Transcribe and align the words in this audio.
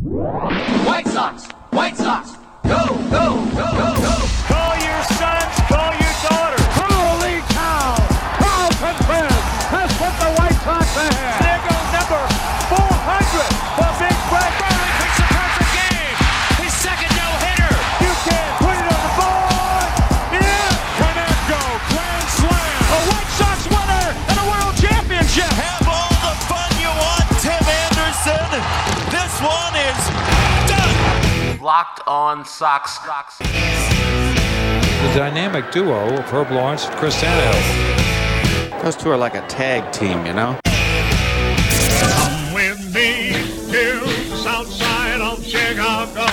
White 0.00 1.06
Sox! 1.08 1.46
White 1.70 1.96
Sox! 1.96 2.32
Go, 2.64 2.86
go, 3.10 3.44
go, 3.54 3.72
go, 3.78 3.93
on 32.06 32.44
Sox. 32.44 32.98
The 32.98 33.44
dynamic 35.14 35.70
duo 35.70 36.18
of 36.18 36.24
Herb 36.30 36.50
Lawrence 36.50 36.86
and 36.86 36.94
Chris 36.96 37.16
Tannehill. 37.22 38.82
Those 38.82 38.96
two 38.96 39.10
are 39.10 39.16
like 39.16 39.34
a 39.34 39.46
tag 39.46 39.92
team, 39.92 40.26
you 40.26 40.32
know? 40.32 40.58
Come 40.64 42.54
With 42.54 42.94
me 42.94 43.32
to 43.32 44.00
the 44.00 44.36
south 44.36 44.68
side 44.70 45.20
of 45.20 45.44
Chicago. 45.44 46.24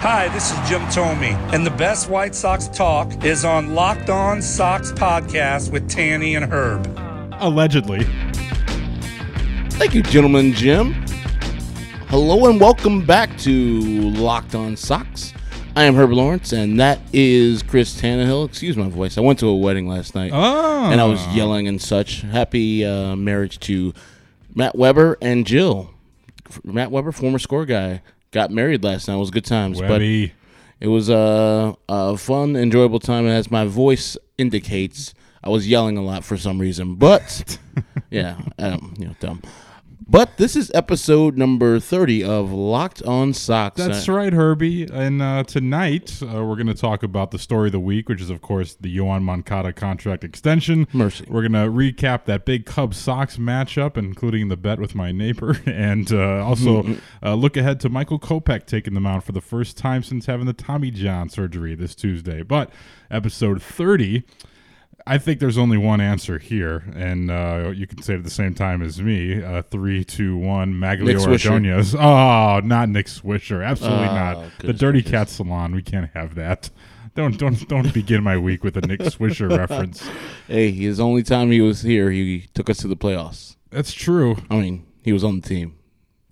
Hi, 0.00 0.28
this 0.28 0.52
is 0.52 0.68
Jim 0.68 0.82
Thome, 0.82 1.34
and 1.54 1.66
the 1.66 1.70
best 1.70 2.10
White 2.10 2.34
Sox 2.34 2.68
talk 2.68 3.24
is 3.24 3.44
on 3.44 3.74
Locked 3.74 4.10
On 4.10 4.42
Sox 4.42 4.92
podcast 4.92 5.72
with 5.72 5.88
Tanny 5.88 6.36
and 6.36 6.44
Herb. 6.44 6.86
Allegedly. 7.40 8.04
Thank 9.70 9.94
you, 9.94 10.02
gentlemen, 10.02 10.52
Jim. 10.52 11.05
Hello 12.08 12.48
and 12.48 12.60
welcome 12.60 13.04
back 13.04 13.36
to 13.38 13.50
Locked 14.10 14.54
On 14.54 14.76
Sox. 14.76 15.32
I 15.74 15.84
am 15.84 15.94
Herb 15.94 16.12
Lawrence, 16.12 16.52
and 16.52 16.78
that 16.80 17.00
is 17.12 17.62
Chris 17.62 18.00
Tannehill. 18.00 18.48
Excuse 18.48 18.76
my 18.76 18.88
voice. 18.88 19.18
I 19.18 19.20
went 19.20 19.38
to 19.40 19.46
a 19.48 19.56
wedding 19.56 19.88
last 19.88 20.14
night, 20.14 20.30
Oh. 20.32 20.90
and 20.90 21.00
I 21.00 21.04
was 21.04 21.24
yelling 21.34 21.68
and 21.68 21.80
such. 21.82 22.22
Happy 22.22 22.84
uh, 22.84 23.16
marriage 23.16 23.58
to 23.60 23.92
Matt 24.54 24.76
Weber 24.76 25.18
and 25.20 25.46
Jill. 25.46 25.90
Matt 26.64 26.90
Weber, 26.90 27.12
former 27.12 27.38
score 27.38 27.66
guy, 27.66 28.02
got 28.30 28.50
married 28.50 28.84
last 28.84 29.08
night. 29.08 29.14
It 29.16 29.20
was 29.20 29.30
good 29.30 29.44
times, 29.44 29.80
but 29.80 30.00
it 30.00 30.32
was 30.88 31.08
a, 31.10 31.76
a 31.88 32.16
fun, 32.16 32.56
enjoyable 32.56 33.00
time. 33.00 33.24
And 33.26 33.34
as 33.34 33.50
my 33.50 33.66
voice 33.66 34.16
indicates, 34.38 35.12
I 35.42 35.48
was 35.50 35.68
yelling 35.68 35.96
a 35.98 36.02
lot 36.02 36.24
for 36.24 36.36
some 36.36 36.58
reason. 36.60 36.94
But 36.94 37.58
yeah, 38.10 38.38
um, 38.58 38.94
you 38.98 39.06
know, 39.06 39.16
dumb. 39.20 39.42
But 40.08 40.36
this 40.36 40.54
is 40.54 40.70
episode 40.72 41.36
number 41.36 41.80
thirty 41.80 42.22
of 42.22 42.52
Locked 42.52 43.02
On 43.02 43.32
Sox. 43.32 43.76
That's 43.76 44.08
Uh, 44.08 44.12
right, 44.12 44.32
Herbie. 44.32 44.84
And 44.84 45.20
uh, 45.20 45.42
tonight 45.42 46.22
uh, 46.22 46.44
we're 46.44 46.54
going 46.54 46.68
to 46.68 46.74
talk 46.74 47.02
about 47.02 47.32
the 47.32 47.40
story 47.40 47.68
of 47.68 47.72
the 47.72 47.80
week, 47.80 48.08
which 48.08 48.20
is, 48.22 48.30
of 48.30 48.40
course, 48.40 48.76
the 48.80 48.96
Yoan 48.96 49.22
Moncada 49.22 49.72
contract 49.72 50.22
extension. 50.22 50.86
Mercy. 50.92 51.24
We're 51.28 51.46
going 51.48 51.54
to 51.54 51.68
recap 51.68 52.24
that 52.26 52.44
big 52.44 52.66
Cubs 52.66 52.96
Sox 52.98 53.36
matchup, 53.36 53.96
including 53.96 54.46
the 54.46 54.56
bet 54.56 54.78
with 54.78 54.94
my 54.94 55.10
neighbor, 55.10 55.56
and 55.66 56.12
uh, 56.12 56.44
also 56.44 56.84
uh, 57.20 57.34
look 57.34 57.56
ahead 57.56 57.80
to 57.80 57.88
Michael 57.88 58.20
Kopech 58.20 58.66
taking 58.66 58.94
the 58.94 59.00
mound 59.00 59.24
for 59.24 59.32
the 59.32 59.40
first 59.40 59.76
time 59.76 60.04
since 60.04 60.26
having 60.26 60.46
the 60.46 60.52
Tommy 60.52 60.92
John 60.92 61.28
surgery 61.28 61.74
this 61.74 61.96
Tuesday. 61.96 62.44
But 62.44 62.70
episode 63.10 63.60
30. 63.60 64.22
I 65.06 65.18
think 65.18 65.38
there's 65.38 65.56
only 65.58 65.76
one 65.78 66.00
answer 66.00 66.38
here, 66.38 66.82
and 66.96 67.30
uh, 67.30 67.70
you 67.74 67.86
can 67.86 68.02
say 68.02 68.14
it 68.14 68.18
at 68.18 68.24
the 68.24 68.30
same 68.30 68.54
time 68.54 68.82
as 68.82 69.00
me. 69.00 69.42
Uh, 69.42 69.62
three, 69.62 70.02
two, 70.04 70.36
one. 70.36 70.74
Magglio. 70.74 71.24
Ordonez. 71.26 71.94
Oh, 71.94 72.60
not 72.64 72.88
Nick 72.88 73.06
Swisher. 73.06 73.64
Absolutely 73.64 74.08
Oh, 74.08 74.14
not. 74.14 74.44
The 74.58 74.72
Dirty 74.72 75.02
gracious. 75.02 75.10
Cat 75.12 75.28
Salon. 75.28 75.74
We 75.74 75.82
can't 75.82 76.10
have 76.14 76.34
that. 76.34 76.70
Don't 77.14 77.38
don't 77.38 77.66
don't 77.68 77.94
begin 77.94 78.22
my 78.22 78.36
week 78.36 78.62
with 78.64 78.76
a 78.76 78.80
Nick 78.82 79.00
Swisher 79.00 79.48
reference. 79.56 80.06
hey, 80.48 80.70
his 80.72 80.98
only 81.00 81.22
time 81.22 81.50
he 81.50 81.60
was 81.60 81.82
here, 81.82 82.10
he 82.10 82.48
took 82.52 82.68
us 82.68 82.78
to 82.78 82.88
the 82.88 82.96
playoffs. 82.96 83.56
That's 83.70 83.92
true. 83.92 84.36
I 84.50 84.56
mean, 84.60 84.86
he 85.02 85.12
was 85.12 85.24
on 85.24 85.40
the 85.40 85.48
team 85.48 85.78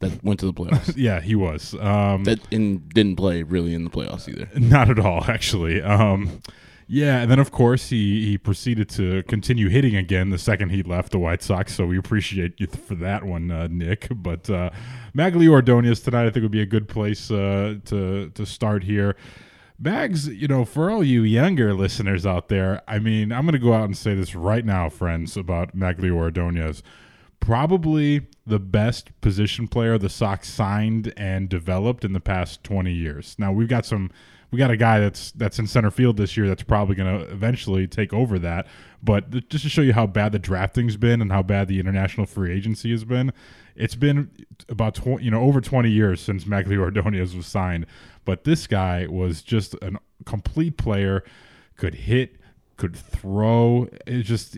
that 0.00 0.22
went 0.22 0.40
to 0.40 0.46
the 0.46 0.52
playoffs. 0.52 0.94
Yeah, 0.96 1.20
he 1.20 1.34
was. 1.36 1.74
Um, 1.80 2.24
that 2.24 2.40
and 2.52 2.86
didn't 2.92 3.16
play 3.16 3.42
really 3.44 3.72
in 3.72 3.84
the 3.84 3.90
playoffs 3.90 4.28
either. 4.28 4.48
Not 4.60 4.90
at 4.90 4.98
all, 4.98 5.24
actually. 5.24 5.80
Um, 5.80 6.42
yeah, 6.86 7.20
and 7.20 7.30
then 7.30 7.38
of 7.38 7.50
course 7.50 7.88
he 7.88 8.26
he 8.26 8.38
proceeded 8.38 8.88
to 8.90 9.22
continue 9.24 9.68
hitting 9.68 9.96
again 9.96 10.30
the 10.30 10.38
second 10.38 10.70
he 10.70 10.82
left 10.82 11.12
the 11.12 11.18
White 11.18 11.42
Sox. 11.42 11.74
So 11.74 11.86
we 11.86 11.98
appreciate 11.98 12.60
you 12.60 12.66
for 12.66 12.94
that 12.96 13.24
one, 13.24 13.50
uh, 13.50 13.68
Nick. 13.70 14.08
But 14.10 14.48
uh, 14.50 14.70
Magglio 15.16 15.50
Ordonez 15.50 16.00
tonight, 16.00 16.26
I 16.26 16.30
think 16.30 16.42
would 16.42 16.52
be 16.52 16.62
a 16.62 16.66
good 16.66 16.88
place 16.88 17.30
uh, 17.30 17.76
to 17.86 18.30
to 18.30 18.46
start 18.46 18.84
here. 18.84 19.16
Mags, 19.78 20.28
you 20.28 20.46
know, 20.46 20.64
for 20.64 20.88
all 20.90 21.02
you 21.02 21.22
younger 21.22 21.74
listeners 21.74 22.24
out 22.24 22.48
there, 22.48 22.80
I 22.86 23.00
mean, 23.00 23.32
I'm 23.32 23.42
going 23.42 23.54
to 23.54 23.58
go 23.58 23.72
out 23.74 23.84
and 23.84 23.96
say 23.96 24.14
this 24.14 24.34
right 24.34 24.64
now, 24.64 24.88
friends, 24.88 25.36
about 25.36 25.76
Magglio 25.76 26.14
Ordonez. 26.14 26.82
Probably 27.40 28.28
the 28.46 28.60
best 28.60 29.10
position 29.20 29.66
player 29.66 29.98
the 29.98 30.08
Sox 30.08 30.48
signed 30.48 31.12
and 31.16 31.48
developed 31.48 32.04
in 32.04 32.12
the 32.12 32.20
past 32.20 32.62
20 32.62 32.92
years. 32.92 33.34
Now 33.38 33.52
we've 33.52 33.68
got 33.68 33.84
some, 33.84 34.10
we 34.54 34.58
got 34.58 34.70
a 34.70 34.76
guy 34.76 35.00
that's 35.00 35.32
that's 35.32 35.58
in 35.58 35.66
center 35.66 35.90
field 35.90 36.16
this 36.16 36.36
year 36.36 36.46
that's 36.46 36.62
probably 36.62 36.94
going 36.94 37.18
to 37.18 37.28
eventually 37.28 37.88
take 37.88 38.12
over 38.12 38.38
that. 38.38 38.68
But 39.02 39.32
th- 39.32 39.48
just 39.48 39.64
to 39.64 39.68
show 39.68 39.82
you 39.82 39.92
how 39.92 40.06
bad 40.06 40.30
the 40.30 40.38
drafting's 40.38 40.96
been 40.96 41.20
and 41.20 41.32
how 41.32 41.42
bad 41.42 41.66
the 41.66 41.80
international 41.80 42.24
free 42.24 42.52
agency 42.52 42.92
has 42.92 43.04
been, 43.04 43.32
it's 43.74 43.96
been 43.96 44.30
about 44.68 44.94
20, 44.94 45.24
you 45.24 45.30
know 45.32 45.40
over 45.40 45.60
20 45.60 45.90
years 45.90 46.20
since 46.20 46.44
Magglio 46.44 46.78
Ordonez 46.78 47.34
was 47.34 47.46
signed. 47.46 47.86
But 48.24 48.44
this 48.44 48.68
guy 48.68 49.08
was 49.08 49.42
just 49.42 49.74
a 49.74 49.98
complete 50.24 50.76
player, 50.76 51.24
could 51.76 51.96
hit, 51.96 52.36
could 52.76 52.94
throw. 52.94 53.88
It 54.06 54.22
just 54.22 54.56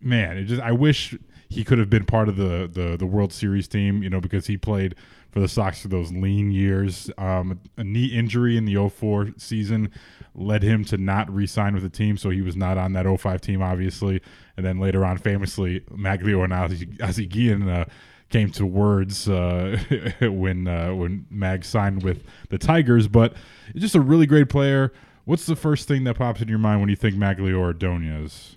man, 0.00 0.38
it 0.38 0.44
just 0.44 0.62
I 0.62 0.72
wish 0.72 1.14
he 1.56 1.64
could 1.64 1.78
have 1.78 1.88
been 1.88 2.04
part 2.04 2.28
of 2.28 2.36
the 2.36 2.68
the 2.70 2.96
the 2.96 3.06
World 3.06 3.32
Series 3.32 3.66
team, 3.66 4.02
you 4.02 4.10
know, 4.10 4.20
because 4.20 4.46
he 4.46 4.58
played 4.58 4.94
for 5.30 5.40
the 5.40 5.48
Sox 5.48 5.80
for 5.80 5.88
those 5.88 6.12
lean 6.12 6.50
years. 6.50 7.10
Um, 7.16 7.60
a 7.76 7.84
knee 7.84 8.06
injury 8.06 8.56
in 8.56 8.66
the 8.66 8.88
04 8.88 9.28
season 9.38 9.90
led 10.34 10.62
him 10.62 10.84
to 10.86 10.98
not 10.98 11.32
re-sign 11.34 11.74
with 11.74 11.82
the 11.82 11.90
team, 11.90 12.16
so 12.16 12.30
he 12.30 12.42
was 12.42 12.56
not 12.56 12.78
on 12.78 12.92
that 12.92 13.06
05 13.06 13.40
team, 13.40 13.62
obviously. 13.62 14.20
And 14.56 14.64
then 14.64 14.78
later 14.78 15.04
on, 15.04 15.18
famously, 15.18 15.80
Magglio 15.90 16.44
and 16.44 16.52
Ozzie 17.02 17.26
Guillen 17.26 17.68
uh, 17.68 17.84
came 18.28 18.50
to 18.52 18.66
words 18.66 19.28
uh, 19.28 19.78
when 20.20 20.68
uh, 20.68 20.94
when 20.94 21.26
Mag 21.30 21.64
signed 21.64 22.02
with 22.02 22.22
the 22.50 22.58
Tigers. 22.58 23.08
But 23.08 23.34
just 23.74 23.94
a 23.94 24.00
really 24.00 24.26
great 24.26 24.50
player. 24.50 24.92
What's 25.24 25.46
the 25.46 25.56
first 25.56 25.88
thing 25.88 26.04
that 26.04 26.18
pops 26.18 26.42
in 26.42 26.48
your 26.48 26.58
mind 26.58 26.80
when 26.80 26.90
you 26.90 26.96
think 26.96 27.16
Magglio 27.16 27.58
or 27.58 27.68
Ordonez? 27.68 28.56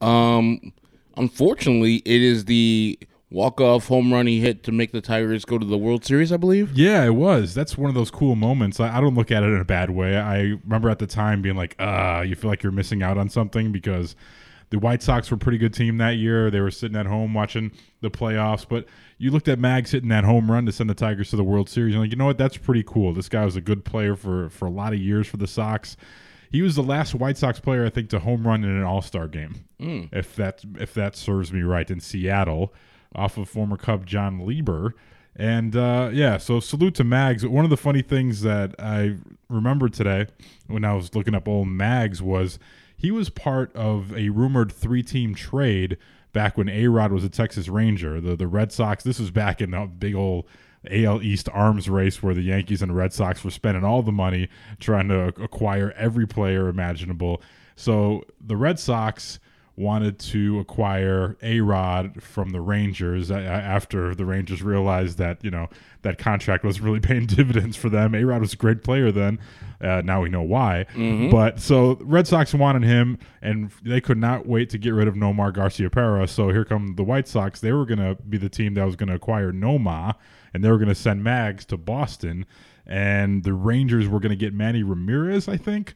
Um, 0.00 0.72
unfortunately, 1.16 1.96
it 2.04 2.22
is 2.22 2.44
the 2.44 2.98
walk-off 3.30 3.88
home 3.88 4.12
run 4.12 4.26
he 4.26 4.40
hit 4.40 4.62
to 4.62 4.72
make 4.72 4.92
the 4.92 5.00
Tigers 5.00 5.44
go 5.44 5.58
to 5.58 5.66
the 5.66 5.78
World 5.78 6.04
Series, 6.04 6.30
I 6.30 6.36
believe. 6.36 6.72
Yeah, 6.72 7.04
it 7.04 7.14
was. 7.14 7.52
That's 7.52 7.76
one 7.76 7.88
of 7.88 7.94
those 7.94 8.10
cool 8.10 8.36
moments. 8.36 8.78
I, 8.78 8.96
I 8.96 9.00
don't 9.00 9.14
look 9.14 9.32
at 9.32 9.42
it 9.42 9.46
in 9.46 9.60
a 9.60 9.64
bad 9.64 9.90
way. 9.90 10.16
I 10.16 10.58
remember 10.64 10.88
at 10.88 11.00
the 11.00 11.06
time 11.06 11.42
being 11.42 11.56
like, 11.56 11.74
uh, 11.80 12.24
you 12.26 12.36
feel 12.36 12.48
like 12.48 12.62
you're 12.62 12.72
missing 12.72 13.02
out 13.02 13.18
on 13.18 13.28
something 13.28 13.72
because 13.72 14.14
the 14.70 14.78
White 14.78 15.02
Sox 15.02 15.30
were 15.30 15.36
a 15.36 15.38
pretty 15.38 15.58
good 15.58 15.74
team 15.74 15.98
that 15.98 16.16
year. 16.16 16.50
They 16.50 16.60
were 16.60 16.70
sitting 16.70 16.96
at 16.96 17.06
home 17.06 17.34
watching 17.34 17.72
the 18.00 18.10
playoffs, 18.10 18.66
but 18.68 18.86
you 19.18 19.30
looked 19.30 19.48
at 19.48 19.58
Mags 19.58 19.90
hitting 19.90 20.08
that 20.10 20.24
home 20.24 20.50
run 20.50 20.66
to 20.66 20.72
send 20.72 20.88
the 20.88 20.94
Tigers 20.94 21.30
to 21.30 21.36
the 21.36 21.44
World 21.44 21.68
Series. 21.68 21.94
And 21.94 22.02
like, 22.02 22.10
you 22.10 22.16
know 22.16 22.26
what? 22.26 22.38
That's 22.38 22.56
pretty 22.56 22.82
cool. 22.84 23.12
This 23.12 23.28
guy 23.28 23.44
was 23.44 23.56
a 23.56 23.60
good 23.60 23.84
player 23.84 24.16
for 24.16 24.48
for 24.50 24.66
a 24.66 24.70
lot 24.70 24.92
of 24.92 24.98
years 24.98 25.26
for 25.26 25.36
the 25.36 25.46
Sox. 25.46 25.96
He 26.54 26.62
was 26.62 26.76
the 26.76 26.84
last 26.84 27.16
White 27.16 27.36
Sox 27.36 27.58
player, 27.58 27.84
I 27.84 27.90
think, 27.90 28.10
to 28.10 28.20
home 28.20 28.46
run 28.46 28.62
in 28.62 28.70
an 28.70 28.84
All 28.84 29.02
Star 29.02 29.26
game. 29.26 29.64
If 30.12 30.36
that 30.36 30.62
if 30.78 30.94
that 30.94 31.16
serves 31.16 31.52
me 31.52 31.62
right, 31.62 31.90
in 31.90 31.98
Seattle, 31.98 32.72
off 33.12 33.36
of 33.36 33.48
former 33.48 33.76
Cub 33.76 34.06
Jon 34.06 34.46
Lieber. 34.46 34.94
And 35.34 35.74
uh, 35.74 36.10
yeah, 36.12 36.38
so 36.38 36.60
salute 36.60 36.94
to 36.94 37.02
Mags. 37.02 37.44
One 37.44 37.64
of 37.64 37.70
the 37.70 37.76
funny 37.76 38.02
things 38.02 38.42
that 38.42 38.76
I 38.78 39.16
remembered 39.48 39.94
today 39.94 40.28
when 40.68 40.84
I 40.84 40.94
was 40.94 41.12
looking 41.16 41.34
up 41.34 41.48
old 41.48 41.66
Mags 41.66 42.22
was 42.22 42.60
he 42.96 43.10
was 43.10 43.30
part 43.30 43.74
of 43.74 44.16
a 44.16 44.28
rumored 44.28 44.70
three 44.70 45.02
team 45.02 45.34
trade 45.34 45.98
back 46.32 46.56
when 46.56 46.68
A 46.68 46.86
Rod 46.86 47.10
was 47.10 47.24
a 47.24 47.28
Texas 47.28 47.68
Ranger. 47.68 48.20
The 48.20 48.36
the 48.36 48.46
Red 48.46 48.70
Sox, 48.70 49.02
this 49.02 49.18
was 49.18 49.32
back 49.32 49.60
in 49.60 49.72
the 49.72 49.86
big 49.86 50.14
old 50.14 50.46
AL 50.90 51.22
East 51.22 51.48
arms 51.52 51.88
race 51.88 52.22
where 52.22 52.34
the 52.34 52.42
Yankees 52.42 52.82
and 52.82 52.94
Red 52.96 53.12
Sox 53.12 53.44
were 53.44 53.50
spending 53.50 53.84
all 53.84 54.02
the 54.02 54.12
money 54.12 54.48
trying 54.80 55.08
to 55.08 55.28
acquire 55.42 55.92
every 55.96 56.26
player 56.26 56.68
imaginable. 56.68 57.42
So 57.76 58.24
the 58.40 58.56
Red 58.56 58.78
Sox 58.78 59.38
wanted 59.76 60.20
to 60.20 60.60
acquire 60.60 61.36
A 61.42 61.60
Rod 61.60 62.22
from 62.22 62.50
the 62.50 62.60
Rangers 62.60 63.30
after 63.32 64.14
the 64.14 64.24
Rangers 64.24 64.62
realized 64.62 65.18
that 65.18 65.42
you 65.44 65.50
know 65.50 65.68
that 66.02 66.16
contract 66.16 66.62
was 66.64 66.80
really 66.80 67.00
paying 67.10 67.26
dividends 67.26 67.76
for 67.76 67.88
them. 67.88 68.14
A 68.14 68.22
Rod 68.24 68.40
was 68.40 68.52
a 68.52 68.56
great 68.56 68.84
player 68.84 69.10
then. 69.10 69.40
Uh, 69.80 70.00
now 70.04 70.22
we 70.22 70.28
know 70.28 70.42
why. 70.42 70.86
But 71.30 71.60
so 71.60 71.98
Red 72.02 72.28
Sox 72.28 72.54
wanted 72.54 72.84
him, 72.84 73.18
and 73.42 73.70
they 73.82 74.00
could 74.00 74.18
not 74.18 74.46
wait 74.46 74.70
to 74.70 74.78
get 74.78 74.90
rid 74.90 75.08
of 75.08 75.14
Nomar 75.14 75.52
Garciaparra. 75.52 76.28
So 76.28 76.50
here 76.50 76.64
come 76.64 76.94
the 76.96 77.04
White 77.04 77.26
Sox. 77.26 77.60
They 77.60 77.72
were 77.72 77.84
going 77.84 77.98
to 77.98 78.14
be 78.22 78.38
the 78.38 78.48
team 78.48 78.74
that 78.74 78.84
was 78.84 78.94
going 78.96 79.08
to 79.08 79.14
acquire 79.16 79.52
Nomar, 79.52 80.14
and 80.54 80.64
they 80.64 80.70
were 80.70 80.78
going 80.78 80.88
to 80.88 80.94
send 80.94 81.22
Mags 81.22 81.64
to 81.66 81.76
Boston, 81.76 82.46
and 82.86 83.44
the 83.44 83.52
Rangers 83.52 84.08
were 84.08 84.20
going 84.20 84.30
to 84.30 84.36
get 84.36 84.54
Manny 84.54 84.82
Ramirez, 84.82 85.48
I 85.48 85.56
think. 85.56 85.94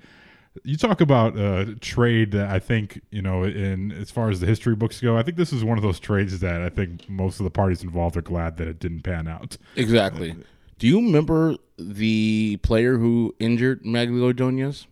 You 0.65 0.77
talk 0.77 1.01
about 1.01 1.37
a 1.37 1.77
trade 1.77 2.33
that 2.33 2.51
I 2.51 2.59
think 2.59 3.01
you 3.11 3.23
know, 3.23 3.45
in 3.45 3.93
as 3.93 4.11
far 4.11 4.29
as 4.29 4.41
the 4.41 4.47
history 4.47 4.75
books 4.75 5.01
go, 5.01 5.17
I 5.17 5.23
think 5.23 5.37
this 5.37 5.53
is 5.53 5.63
one 5.63 5.79
of 5.79 5.85
those 5.85 6.01
trades 6.01 6.41
that 6.41 6.61
I 6.61 6.69
think 6.69 7.09
most 7.09 7.39
of 7.39 7.45
the 7.45 7.51
parties 7.51 7.85
involved 7.85 8.17
are 8.17 8.23
glad 8.23 8.57
that 8.57 8.67
it 8.67 8.81
didn't 8.81 9.03
pan 9.03 9.29
out. 9.29 9.57
Exactly. 9.77 10.35
Do 10.79 10.87
you 10.87 10.97
remember 10.97 11.57
the 11.79 12.59
player 12.63 12.99
who 12.99 13.35
injured 13.39 13.87
Ordonez? 13.87 14.87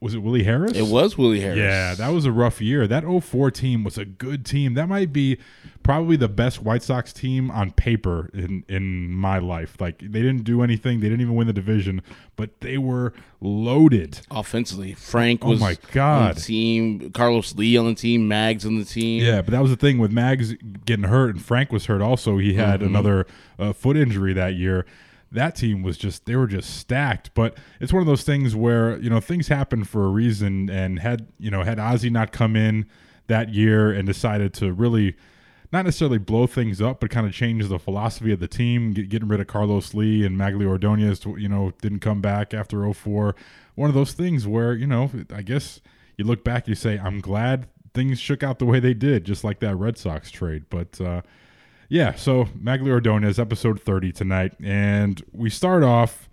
Was 0.00 0.14
it 0.14 0.18
Willie 0.18 0.42
Harris? 0.42 0.72
It 0.72 0.88
was 0.88 1.16
Willie 1.16 1.40
Harris. 1.40 1.58
Yeah, 1.58 1.94
that 1.94 2.08
was 2.08 2.24
a 2.24 2.32
rough 2.32 2.60
year. 2.60 2.88
That 2.88 3.04
04 3.04 3.52
team 3.52 3.84
was 3.84 3.96
a 3.96 4.04
good 4.04 4.44
team. 4.44 4.74
That 4.74 4.88
might 4.88 5.12
be 5.12 5.38
probably 5.82 6.16
the 6.16 6.28
best 6.28 6.62
White 6.62 6.82
Sox 6.82 7.12
team 7.12 7.50
on 7.50 7.70
paper 7.72 8.30
in 8.32 8.64
in 8.68 9.10
my 9.12 9.38
life. 9.38 9.76
Like 9.80 9.98
they 9.98 10.22
didn't 10.22 10.44
do 10.44 10.62
anything. 10.62 11.00
They 11.00 11.08
didn't 11.08 11.22
even 11.22 11.34
win 11.34 11.46
the 11.46 11.52
division, 11.52 12.02
but 12.36 12.60
they 12.60 12.78
were 12.78 13.12
loaded 13.40 14.20
offensively. 14.30 14.94
Frank 14.94 15.44
Oh 15.44 15.50
was 15.50 15.60
my 15.60 15.76
God. 15.92 16.28
on 16.30 16.34
the 16.34 16.40
team. 16.40 17.10
Carlos 17.10 17.54
Lee 17.56 17.76
on 17.76 17.86
the 17.86 17.94
team. 17.94 18.28
Mags 18.28 18.64
on 18.64 18.78
the 18.78 18.84
team. 18.84 19.22
Yeah, 19.24 19.42
but 19.42 19.50
that 19.52 19.60
was 19.60 19.70
the 19.70 19.76
thing 19.76 19.98
with 19.98 20.12
Mags 20.12 20.54
getting 20.84 21.04
hurt, 21.06 21.34
and 21.34 21.44
Frank 21.44 21.72
was 21.72 21.86
hurt 21.86 22.00
also. 22.00 22.38
He 22.38 22.54
had 22.54 22.80
Mhm. 22.80 22.86
another 22.86 23.26
uh, 23.58 23.72
foot 23.72 23.96
injury 23.96 24.32
that 24.32 24.54
year. 24.54 24.86
That 25.30 25.56
team 25.56 25.82
was 25.82 25.96
just 25.96 26.26
they 26.26 26.36
were 26.36 26.46
just 26.46 26.76
stacked. 26.78 27.30
But 27.34 27.56
it's 27.80 27.92
one 27.92 28.00
of 28.02 28.06
those 28.06 28.22
things 28.22 28.54
where 28.54 28.98
you 28.98 29.08
know 29.10 29.20
things 29.20 29.48
happen 29.48 29.84
for 29.84 30.04
a 30.04 30.08
reason. 30.08 30.68
And 30.70 30.98
had 30.98 31.26
you 31.38 31.50
know 31.50 31.62
had 31.62 31.78
Ozzie 31.78 32.10
not 32.10 32.32
come 32.32 32.54
in 32.56 32.86
that 33.28 33.48
year 33.54 33.90
and 33.90 34.06
decided 34.06 34.52
to 34.54 34.72
really 34.72 35.14
not 35.72 35.86
necessarily 35.86 36.18
blow 36.18 36.46
things 36.46 36.82
up, 36.82 37.00
but 37.00 37.10
kind 37.10 37.26
of 37.26 37.32
change 37.32 37.66
the 37.66 37.78
philosophy 37.78 38.32
of 38.32 38.40
the 38.40 38.48
team, 38.48 38.92
get, 38.92 39.08
getting 39.08 39.28
rid 39.28 39.40
of 39.40 39.46
Carlos 39.46 39.94
Lee 39.94 40.24
and 40.24 40.36
Magli 40.36 40.66
Ordonez, 40.66 41.24
you 41.24 41.48
know, 41.48 41.72
didn't 41.80 42.00
come 42.00 42.20
back 42.20 42.52
after 42.52 42.92
04. 42.92 43.34
One 43.74 43.88
of 43.88 43.94
those 43.94 44.12
things 44.12 44.46
where, 44.46 44.74
you 44.74 44.86
know, 44.86 45.10
I 45.34 45.40
guess 45.40 45.80
you 46.18 46.24
look 46.24 46.44
back, 46.44 46.68
you 46.68 46.74
say, 46.74 46.98
I'm 46.98 47.20
glad 47.20 47.68
things 47.94 48.20
shook 48.20 48.42
out 48.42 48.58
the 48.58 48.66
way 48.66 48.80
they 48.80 48.92
did, 48.92 49.24
just 49.24 49.44
like 49.44 49.60
that 49.60 49.76
Red 49.76 49.96
Sox 49.96 50.30
trade. 50.30 50.64
But, 50.68 51.00
uh, 51.00 51.22
yeah, 51.88 52.14
so 52.14 52.44
Magli 52.44 52.90
Ordonez, 52.90 53.38
episode 53.38 53.80
30 53.80 54.12
tonight. 54.12 54.52
And 54.62 55.22
we 55.32 55.48
start 55.48 55.82
off 55.82 56.28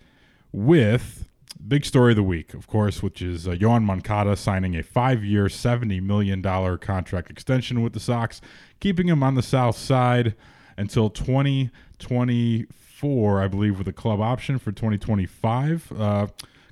with 0.52 1.29
big 1.68 1.86
story 1.86 2.14
of 2.14 2.16
the 2.16 2.24
week, 2.24 2.54
of 2.54 2.68
course, 2.68 3.04
which 3.04 3.22
is 3.22 3.48
uh, 3.48 3.52
Yoan 3.52 3.84
Moncada 3.84 4.36
signing 4.36 4.76
a 4.76 4.84
five 4.84 5.24
year, 5.24 5.46
$70 5.46 6.02
million 6.02 6.42
contract 6.42 7.30
extension 7.30 7.82
with 7.82 7.94
the 7.94 8.00
Sox, 8.00 8.42
keeping 8.80 9.08
him 9.08 9.24
on 9.24 9.36
the 9.36 9.42
south 9.42 9.78
side 9.78 10.36
until 10.78 11.10
2024, 11.10 13.42
I 13.42 13.48
believe, 13.48 13.78
with 13.78 13.88
a 13.88 13.94
club 13.94 14.22
option 14.22 14.58
for 14.58 14.72
2025. 14.72 15.92
Uh, 15.92 16.28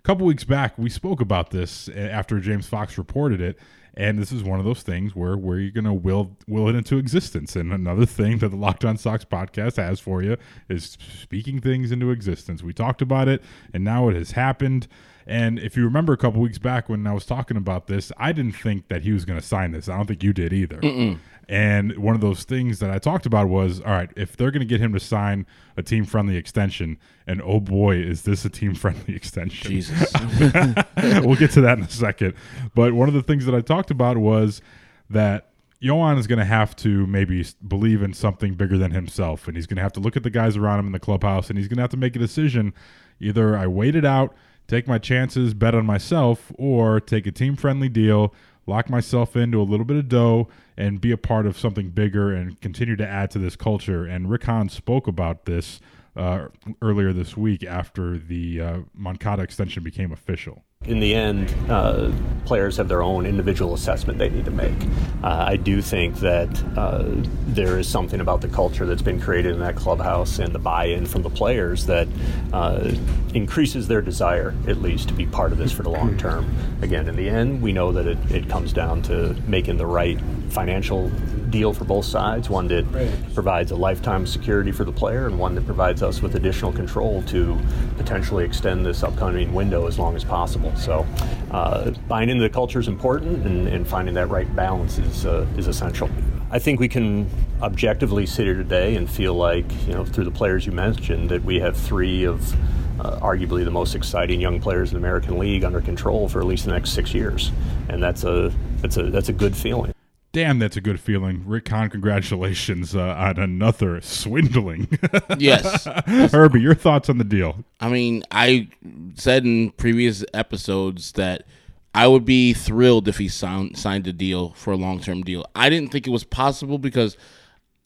couple 0.08 0.26
weeks 0.26 0.46
back, 0.46 0.78
we 0.78 0.90
spoke 0.90 1.20
about 1.20 1.50
this 1.50 1.90
eh, 1.90 2.08
after 2.08 2.40
James 2.40 2.66
Fox 2.66 2.98
reported 2.98 3.42
it. 3.42 3.60
And 3.94 4.18
this 4.18 4.32
is 4.32 4.42
one 4.42 4.58
of 4.58 4.64
those 4.64 4.82
things 4.82 5.16
where 5.16 5.36
where 5.36 5.60
you're 5.60 5.72
gonna 5.72 5.94
will 5.94 6.38
will 6.48 6.70
it 6.70 6.76
into 6.76 6.98
existence. 6.98 7.58
And 7.58 7.74
another 7.74 8.06
thing 8.20 8.38
that 8.38 8.50
the 8.50 8.56
Locked 8.56 8.86
On 8.86 8.96
Sox 8.96 9.26
podcast 9.26 9.76
has 9.76 10.00
for 10.00 10.24
you 10.24 10.38
is 10.70 10.98
speaking 11.20 11.60
things 11.60 11.92
into 11.92 12.12
existence. 12.12 12.64
We 12.64 12.72
talked 12.72 13.02
about 13.02 13.28
it, 13.28 13.44
and 13.74 13.84
now 13.84 14.08
it 14.08 14.16
has 14.16 14.32
happened. 14.32 14.88
And 15.26 15.60
if 15.60 15.76
you 15.76 15.84
remember 15.84 16.14
a 16.14 16.18
couple 16.18 16.40
weeks 16.40 16.58
back 16.58 16.88
when 16.88 17.06
I 17.06 17.12
was 17.12 17.26
talking 17.26 17.58
about 17.58 17.88
this, 17.88 18.14
I 18.16 18.32
didn't 18.32 18.54
think 18.54 18.88
that 18.88 19.02
he 19.02 19.12
was 19.12 19.26
going 19.26 19.38
to 19.38 19.46
sign 19.46 19.74
this. 19.74 19.90
I 19.90 19.98
don't 19.98 20.06
think 20.06 20.24
you 20.24 20.32
did 20.32 20.54
either. 20.54 20.78
Mm-mm. 20.78 21.20
And 21.50 21.98
one 21.98 22.14
of 22.14 22.20
those 22.20 22.44
things 22.44 22.80
that 22.80 22.90
I 22.90 23.00
talked 23.00 23.26
about 23.26 23.48
was, 23.48 23.80
all 23.80 23.94
right, 23.94 24.10
if 24.18 24.36
they're 24.36 24.52
going 24.52 24.62
to 24.62 24.66
get 24.66 24.82
him 24.82 24.92
to 24.94 25.00
sign 25.00 25.46
a 25.78 25.84
team 25.84 26.04
friendly 26.04 26.36
extension, 26.36 26.98
and 27.26 27.42
oh 27.42 27.62
boy, 27.62 27.98
is 27.98 28.24
this 28.24 28.44
a 28.44 28.50
team 28.50 28.76
friendly 28.76 29.16
extension? 29.16 29.72
Jesus. 29.72 30.12
we'll 31.24 31.36
get 31.36 31.52
to 31.52 31.62
that 31.62 31.78
in 31.78 31.86
a 31.86 31.90
second. 31.90 32.34
But 32.76 32.94
one 32.94 33.08
of 33.08 33.14
the 33.14 33.24
things 33.24 33.46
that 33.46 33.56
I 33.56 33.62
talked 33.62 33.92
about 33.92 34.18
was 34.18 34.62
that 35.10 35.48
Yoan 35.82 36.18
is 36.18 36.28
going 36.28 36.40
to 36.40 36.46
have 36.46 36.76
to 36.78 37.06
maybe 37.08 37.46
believe 37.66 38.02
in 38.02 38.14
something 38.14 38.56
bigger 38.56 38.78
than 38.78 38.92
himself, 38.92 39.48
and 39.48 39.56
he's 39.56 39.68
going 39.68 39.78
to 39.78 39.84
have 39.84 39.94
to 39.94 40.00
look 40.00 40.18
at 40.18 40.24
the 40.24 40.30
guys 40.30 40.58
around 40.58 40.80
him 40.80 40.88
in 40.88 40.92
the 40.92 41.00
clubhouse, 41.00 41.50
and 41.50 41.58
he's 41.58 41.68
going 41.68 41.78
to 41.78 41.84
have 41.84 41.92
to 41.92 41.98
make 41.98 42.16
a 42.16 42.20
decision. 42.20 42.74
Either 43.20 43.58
I 43.58 43.68
wait 43.68 43.96
it 43.96 44.04
out, 44.04 44.36
take 44.68 44.88
my 44.88 44.98
chances, 44.98 45.54
bet 45.54 45.76
on 45.76 45.86
myself, 45.86 46.52
or 46.58 47.00
take 47.00 47.28
a 47.28 47.32
team 47.32 47.56
friendly 47.56 47.90
deal, 47.90 48.34
lock 48.68 48.90
myself 48.90 49.36
into 49.36 49.60
a 49.60 49.64
little 49.64 49.86
bit 49.86 49.98
of 49.98 50.08
dough, 50.10 50.48
and 50.76 51.02
be 51.02 51.12
a 51.12 51.18
part 51.18 51.46
of 51.48 51.58
something 51.58 51.90
bigger 51.90 52.34
and 52.34 52.62
continue 52.62 52.96
to 52.96 53.08
add 53.08 53.32
to 53.32 53.40
this 53.40 53.56
culture. 53.56 54.06
And 54.06 54.30
Rick 54.30 54.44
Hahn 54.44 54.70
spoke 54.70 55.08
about 55.08 55.46
this 55.46 55.80
uh, 56.16 56.48
earlier 56.82 57.14
this 57.14 57.36
week 57.36 57.64
after 57.64 58.18
the 58.18 58.62
uh, 58.62 58.78
Moncada 58.94 59.42
extension 59.42 59.84
became 59.84 60.12
official. 60.12 60.64
In 60.88 61.02
the 61.02 61.14
end, 61.14 61.54
uh, 61.70 62.12
players 62.46 62.78
have 62.78 62.88
their 62.88 63.04
own 63.04 63.26
individual 63.26 63.74
assessment 63.74 64.18
they 64.20 64.30
need 64.30 64.46
to 64.46 64.52
make. 64.52 64.82
Uh, 65.22 65.46
I 65.50 65.58
do 65.58 65.82
think 65.82 66.16
that 66.22 66.48
uh, 66.78 67.04
there 67.48 67.78
is 67.78 67.90
something 67.90 68.22
about 68.22 68.40
the 68.40 68.48
culture 68.48 68.86
that's 68.86 69.02
been 69.02 69.20
created 69.20 69.52
in 69.52 69.60
that 69.60 69.76
clubhouse 69.76 70.40
and 70.40 70.56
the 70.56 70.60
buy-in 70.60 71.06
from 71.06 71.24
the 71.24 71.30
players 71.30 71.86
that 71.88 72.08
uh, 72.54 72.94
increases 73.34 73.90
their 73.90 74.02
desire, 74.02 74.56
at 74.66 74.82
least, 74.82 75.10
to 75.10 75.14
be 75.14 75.26
part 75.26 75.52
of 75.52 75.58
this 75.58 75.74
for 75.74 75.84
the 75.84 75.90
long 75.90 76.18
term. 76.18 76.50
Again, 76.82 77.10
in 77.10 77.18
the 77.18 77.28
end, 77.28 77.62
we 77.62 77.74
know 77.74 77.92
that 77.92 78.08
it, 78.08 78.18
it 78.32 78.48
comes 78.48 78.72
down 78.72 79.02
to 79.04 79.36
making 79.46 79.76
the 79.76 79.86
right 79.86 80.18
financial 80.50 81.10
deal 81.50 81.74
for 81.74 81.86
both 81.86 82.06
sides, 82.06 82.50
one 82.50 82.68
that 82.68 82.86
provides 83.34 83.72
a 83.72 83.76
lifetime 83.76 84.26
security 84.26 84.72
for 84.72 84.84
the 84.84 84.92
player 84.92 85.28
and 85.28 85.38
one 85.40 85.56
that 85.56 85.66
provides 85.66 86.04
us 86.04 86.22
with 86.22 86.36
additional 86.36 86.72
control 86.72 87.22
to 87.24 87.58
potentially 87.98 88.44
extend 88.44 88.86
this 88.86 89.04
upcoming 89.04 89.54
window 89.54 89.88
as 89.88 89.98
long 89.98 90.16
as 90.16 90.24
possible. 90.24 90.76
So, 90.76 91.06
uh, 91.52 91.92
buying 92.08 92.30
into 92.30 92.44
the 92.44 92.50
culture 92.50 92.80
is 92.80 92.88
important, 92.88 93.46
and, 93.46 93.68
and 93.68 93.88
finding 93.88 94.14
that 94.16 94.28
right 94.30 94.54
balance 94.56 94.98
is 94.98 95.26
uh, 95.26 95.46
is 95.58 95.68
essential. 95.68 96.10
I 96.50 96.60
think 96.60 96.80
we 96.80 96.88
can 96.88 97.30
objectively 97.62 98.26
sit 98.26 98.46
here 98.46 98.56
today 98.56 98.96
and 98.96 99.10
feel 99.10 99.34
like, 99.34 99.66
you 99.86 99.94
know, 99.94 100.06
through 100.06 100.24
the 100.24 100.32
players 100.32 100.66
you 100.66 100.72
mentioned, 100.72 101.30
that 101.30 101.44
we 101.44 101.60
have 101.60 101.76
three 101.76 102.24
of 102.24 102.54
uh, 103.02 103.20
arguably 103.20 103.66
the 103.66 103.72
most 103.72 103.96
exciting 103.96 104.40
young 104.40 104.62
players 104.62 104.92
in 104.92 104.96
the 104.96 105.00
American 105.00 105.38
League 105.38 105.64
under 105.64 105.82
control 105.82 106.30
for 106.30 106.40
at 106.40 106.46
least 106.46 106.66
the 106.66 106.72
next 106.72 106.92
six 106.92 107.14
years, 107.14 107.52
and 107.90 108.02
that's 108.02 108.24
a 108.24 108.54
that's 108.82 108.98
a 108.98 109.04
that's 109.04 109.30
a 109.30 109.34
good 109.34 109.56
feeling. 109.56 109.92
Damn, 110.38 110.60
that's 110.60 110.78
a 110.78 110.82
good 110.82 111.00
feeling. 111.00 111.42
Rick 111.48 111.68
Hahn, 111.70 111.90
congratulations 111.90 112.96
uh, 112.96 113.16
on 113.18 113.40
another 113.40 114.00
swindling. 114.02 114.88
Yes. 115.40 115.86
Herbie, 116.06 116.62
your 116.62 116.76
thoughts 116.76 117.10
on 117.10 117.18
the 117.18 117.24
deal? 117.24 117.66
I 117.80 117.90
mean, 117.90 118.24
I 118.30 118.70
said 119.16 119.46
in 119.46 119.72
previous 119.72 120.24
episodes 120.36 121.14
that 121.14 121.48
I 121.96 122.06
would 122.06 122.24
be 122.24 122.54
thrilled 122.54 123.08
if 123.08 123.18
he 123.18 123.28
signed 123.28 123.80
signed 123.80 124.06
a 124.06 124.14
deal 124.14 124.50
for 124.52 124.72
a 124.72 124.76
long 124.76 125.00
term 125.00 125.24
deal. 125.24 125.44
I 125.56 125.72
didn't 125.72 125.92
think 125.92 126.06
it 126.06 126.12
was 126.12 126.24
possible 126.24 126.78
because 126.78 127.18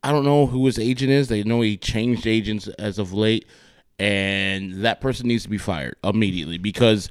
I 0.04 0.12
don't 0.12 0.26
know 0.26 0.46
who 0.46 0.66
his 0.66 0.78
agent 0.78 1.10
is. 1.10 1.30
They 1.30 1.44
know 1.44 1.62
he 1.62 1.78
changed 1.78 2.28
agents 2.28 2.68
as 2.68 3.00
of 3.00 3.14
late, 3.14 3.48
and 3.98 4.84
that 4.84 5.00
person 5.00 5.30
needs 5.30 5.44
to 5.44 5.50
be 5.50 5.58
fired 5.58 5.96
immediately 6.04 6.58
because 6.58 7.10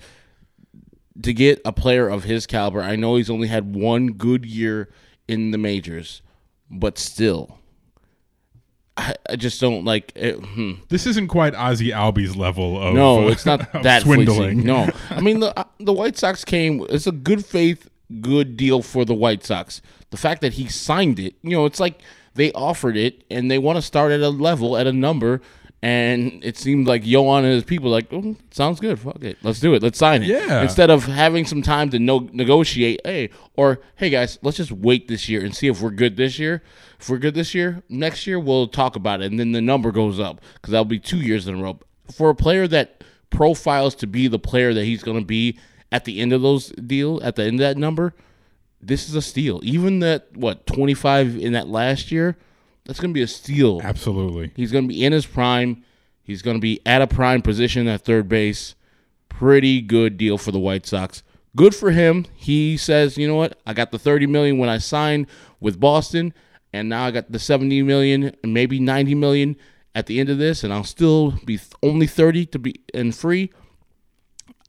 to 1.23 1.33
get 1.33 1.63
a 1.65 1.73
player 1.73 2.09
of 2.09 2.25
his 2.25 2.47
caliber, 2.47 2.83
I 2.83 2.97
know 2.97 3.17
he's 3.17 3.31
only 3.31 3.49
had 3.49 3.75
one 3.75 4.09
good 4.09 4.45
year 4.45 4.91
in 5.31 5.51
the 5.53 5.59
majors, 5.59 6.23
but 6.71 6.99
still. 6.99 7.59
I, 8.97 9.15
I 9.31 9.37
just 9.37 9.61
don't 9.61 9.85
like 9.85 10.13
it. 10.15 10.35
Hmm. 10.35 10.73
This 10.89 11.07
isn't 11.07 11.29
quite 11.29 11.55
Ozzie 11.55 11.91
Albies 11.91 12.37
level 12.37 12.81
of 12.83 12.95
No, 12.95 13.29
uh, 13.29 13.31
it's 13.31 13.47
not 13.47 13.73
that 13.83 14.03
swindling. 14.03 14.63
swindling. 14.63 14.67
No, 14.67 14.91
I 15.11 15.21
mean 15.21 15.41
the 15.41 15.59
uh, 15.59 15.65
the 15.79 15.93
White 15.93 16.19
Sox 16.19 16.45
came. 16.45 16.85
It's 16.91 17.07
a 17.07 17.13
good 17.13 17.45
faith, 17.47 17.89
good 18.21 18.57
deal 18.57 18.83
for 18.83 19.05
the 19.05 19.15
White 19.15 19.45
Sox. 19.45 19.81
The 20.11 20.17
fact 20.17 20.41
that 20.43 20.55
he 20.55 20.69
signed 20.69 21.19
it, 21.19 21.35
you 21.43 21.51
know, 21.51 21.65
it's 21.67 21.81
like 21.81 22.03
they 22.35 22.53
offered 22.53 22.97
it 22.97 23.25
and 23.31 23.51
they 23.51 23.59
want 23.59 23.77
to 23.77 23.83
start 23.83 24.13
at 24.13 24.21
a 24.21 24.29
level 24.29 24.77
at 24.77 24.87
a 24.87 24.93
number, 24.93 25.41
and 25.83 26.45
it 26.45 26.59
seemed 26.59 26.87
like 26.87 27.05
Yoan 27.05 27.39
and 27.39 27.55
his 27.55 27.65
people 27.65 27.91
like, 27.91 28.13
oh, 28.13 28.37
sounds 28.51 28.81
good, 28.81 28.99
fuck 28.99 29.23
it, 29.25 29.39
let's 29.43 29.61
do 29.61 29.75
it, 29.75 29.83
let's 29.83 29.99
sign 29.99 30.23
it. 30.23 30.27
Yeah. 30.27 30.63
Instead 30.63 30.91
of 30.91 31.05
having 31.05 31.47
some 31.47 31.63
time 31.63 31.91
to 31.91 31.99
no- 31.99 32.29
negotiate, 32.33 33.01
hey, 33.05 33.31
or 33.55 33.81
hey 33.97 34.11
guys, 34.11 34.39
let's 34.43 34.59
just 34.59 34.73
wait 34.73 35.09
this 35.09 35.29
year 35.29 35.45
and 35.45 35.55
see 35.55 35.69
if 35.69 35.81
we're 35.81 35.91
good 35.91 36.17
this 36.17 36.39
year. 36.39 36.63
If 36.99 37.09
we're 37.09 37.19
good 37.19 37.35
this 37.35 37.55
year, 37.55 37.83
next 37.89 38.27
year 38.27 38.39
we'll 38.39 38.69
talk 38.69 38.95
about 38.95 39.23
it, 39.23 39.31
and 39.31 39.41
then 39.41 39.53
the 39.53 39.63
number 39.63 39.91
goes 39.91 40.21
up 40.21 40.43
because 40.55 40.73
that'll 40.73 40.85
be 40.85 40.99
two 40.99 41.21
years 41.21 41.47
in 41.47 41.59
a 41.59 41.63
row. 41.63 41.79
For 42.13 42.29
a 42.31 42.35
player 42.35 42.69
that 42.69 43.03
profiles 43.31 43.95
to 43.97 44.07
be 44.07 44.29
the 44.29 44.39
player 44.39 44.75
that 44.75 44.85
he's 44.85 45.03
going 45.03 45.19
to 45.19 45.25
be 45.25 45.59
at 45.93 46.05
the 46.05 46.21
end 46.21 46.33
of 46.33 46.43
those 46.43 46.69
deal, 46.73 47.21
at 47.23 47.37
the 47.37 47.45
end 47.45 47.55
of 47.55 47.61
that 47.61 47.79
number, 47.79 48.15
this 48.83 49.09
is 49.09 49.15
a 49.15 49.23
steal. 49.23 49.61
Even 49.63 50.01
that 50.01 50.37
what 50.37 50.67
twenty 50.67 50.95
five 50.95 51.37
in 51.37 51.53
that 51.53 51.69
last 51.69 52.11
year, 52.13 52.37
that's 52.91 52.99
going 52.99 53.13
to 53.13 53.15
be 53.15 53.23
a 53.23 53.29
steal. 53.29 53.81
Absolutely. 53.85 54.51
He's 54.57 54.73
going 54.73 54.83
to 54.83 54.89
be 54.89 55.05
in 55.05 55.13
his 55.13 55.25
prime. 55.25 55.85
He's 56.25 56.43
going 56.43 56.57
to 56.57 56.61
be 56.61 56.81
at 56.85 57.01
a 57.01 57.07
prime 57.07 57.41
position 57.41 57.87
at 57.87 58.01
third 58.01 58.29
base. 58.29 58.75
Pretty 59.29 59.81
good 59.81 60.17
deal 60.17 60.37
for 60.37 60.51
the 60.51 60.59
White 60.59 60.87
Sox. 60.87 61.23
Good 61.55 61.73
for 61.73 61.93
him. 61.93 62.27
He 62.35 62.77
says, 62.77 63.17
you 63.17 63.29
know 63.29 63.37
what? 63.37 63.61
I 63.65 63.75
got 63.75 63.93
the 63.93 63.99
30 64.01 64.27
million 64.27 64.59
when 64.59 64.69
I 64.69 64.79
signed 64.79 65.29
with 65.61 65.79
Boston, 65.79 66.35
and 66.73 66.89
now 66.89 67.05
I 67.05 67.13
got 67.13 67.31
the 67.31 67.39
70 67.39 67.81
million 67.85 68.35
and 68.43 68.53
maybe 68.53 68.81
90 68.81 69.15
million 69.15 69.55
at 69.95 70.07
the 70.07 70.19
end 70.19 70.29
of 70.29 70.39
this, 70.39 70.65
and 70.65 70.73
I'll 70.73 70.83
still 70.83 71.39
be 71.45 71.61
only 71.85 72.09
30 72.09 72.47
to 72.47 72.59
be 72.59 72.81
and 72.93 73.15
free. 73.15 73.53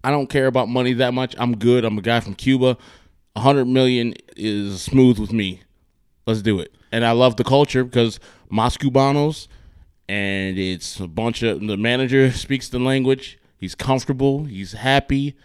I 0.04 0.12
don't 0.12 0.30
care 0.30 0.46
about 0.46 0.70
money 0.70 0.94
that 0.94 1.16
much. 1.16 1.34
I'm 1.40 1.58
good. 1.58 1.84
I'm 1.84 1.98
a 1.98 2.04
guy 2.04 2.20
from 2.20 2.36
Cuba. 2.36 2.78
100 3.34 3.66
million 3.66 4.14
is 4.38 4.80
smooth 4.84 5.18
with 5.18 5.34
me. 5.34 5.64
Let's 6.28 6.44
do 6.44 6.60
it. 6.60 6.76
And 6.92 7.06
I 7.06 7.12
love 7.12 7.38
the 7.38 7.44
culture 7.44 7.84
because 7.84 8.20
Mas 8.50 8.78
Cubanos, 8.78 9.48
and 10.10 10.58
it's 10.58 11.00
a 11.00 11.08
bunch 11.08 11.42
of 11.42 11.66
the 11.66 11.78
manager 11.78 12.32
speaks 12.32 12.68
the 12.68 12.80
language. 12.80 13.40
He's 13.58 13.76
comfortable. 13.76 14.46
He's 14.46 14.74
happy. 14.74 15.36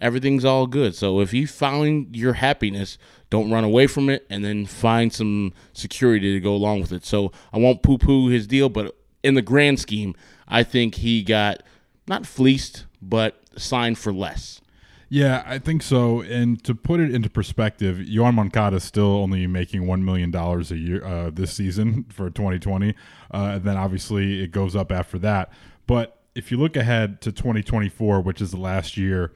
Everything's 0.00 0.44
all 0.44 0.66
good. 0.66 0.94
So 0.94 1.20
if 1.20 1.32
you 1.32 1.46
find 1.46 2.14
your 2.14 2.34
happiness, 2.34 2.98
don't 3.30 3.50
run 3.50 3.64
away 3.64 3.86
from 3.86 4.10
it, 4.10 4.26
and 4.28 4.44
then 4.44 4.66
find 4.66 5.12
some 5.12 5.52
security 5.72 6.32
to 6.34 6.40
go 6.40 6.54
along 6.54 6.80
with 6.80 6.92
it. 6.92 7.04
So 7.04 7.32
I 7.52 7.58
won't 7.58 7.82
poo-poo 7.82 8.28
his 8.28 8.46
deal, 8.46 8.68
but 8.68 8.96
in 9.22 9.34
the 9.34 9.42
grand 9.42 9.80
scheme, 9.80 10.14
I 10.48 10.62
think 10.62 10.96
he 10.96 11.22
got 11.22 11.62
not 12.06 12.26
fleeced, 12.26 12.84
but 13.00 13.40
signed 13.56 13.98
for 13.98 14.12
less. 14.12 14.60
Yeah, 15.08 15.44
I 15.46 15.58
think 15.58 15.82
so. 15.82 16.20
And 16.22 16.62
to 16.64 16.74
put 16.74 16.98
it 16.98 17.14
into 17.14 17.30
perspective, 17.30 17.98
Yoan 17.98 18.34
Moncada 18.34 18.76
is 18.76 18.84
still 18.84 19.16
only 19.16 19.46
making 19.46 19.86
one 19.86 20.04
million 20.04 20.30
dollars 20.32 20.72
a 20.72 20.76
year 20.76 21.04
uh, 21.04 21.30
this 21.30 21.52
season 21.52 22.04
for 22.08 22.28
2020. 22.28 22.90
Uh, 23.32 23.36
and 23.54 23.64
then 23.64 23.76
obviously 23.76 24.42
it 24.42 24.50
goes 24.50 24.74
up 24.74 24.90
after 24.90 25.18
that. 25.20 25.52
But 25.86 26.18
if 26.34 26.50
you 26.50 26.58
look 26.58 26.76
ahead 26.76 27.20
to 27.22 27.32
2024, 27.32 28.20
which 28.20 28.40
is 28.40 28.50
the 28.50 28.56
last 28.58 28.96
year 28.96 29.32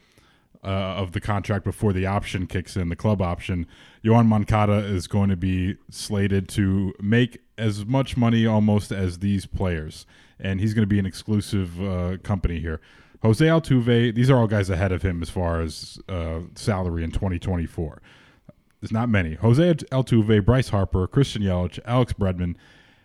uh, 0.65 0.67
of 0.67 1.13
the 1.13 1.21
contract 1.21 1.65
before 1.65 1.93
the 1.93 2.05
option 2.05 2.47
kicks 2.47 2.77
in, 2.77 2.89
the 2.89 2.97
club 2.97 3.23
option, 3.23 3.67
Yoan 4.05 4.27
Moncada 4.27 4.79
is 4.79 5.07
going 5.07 5.31
to 5.31 5.37
be 5.37 5.77
slated 5.89 6.49
to 6.51 6.93
make 7.01 7.39
as 7.57 7.87
much 7.87 8.17
money 8.17 8.45
almost 8.45 8.91
as 8.91 9.21
these 9.21 9.47
players, 9.47 10.05
and 10.39 10.61
he's 10.61 10.75
going 10.75 10.83
to 10.83 10.89
be 10.89 10.99
an 10.99 11.07
exclusive 11.07 11.81
uh, 11.81 12.17
company 12.23 12.59
here. 12.59 12.81
Jose 13.23 13.45
Altuve, 13.45 14.15
these 14.15 14.31
are 14.31 14.39
all 14.39 14.47
guys 14.47 14.71
ahead 14.71 14.93
of 14.93 15.03
him 15.03 15.23
as 15.23 15.29
far 15.29 15.61
as 15.61 15.99
uh, 16.09 16.41
salary 16.55 17.05
in 17.05 17.11
2024. 17.11 18.01
There's 18.81 18.93
not 18.93 19.11
many. 19.11 19.35
Jose 19.35 19.75
Altuve, 19.93 20.45
Bryce 20.45 20.71
Harper, 20.71 21.07
Christian 21.07 21.43
Yelich, 21.43 21.79
Alex 21.85 22.15
Bregman, 22.15 22.57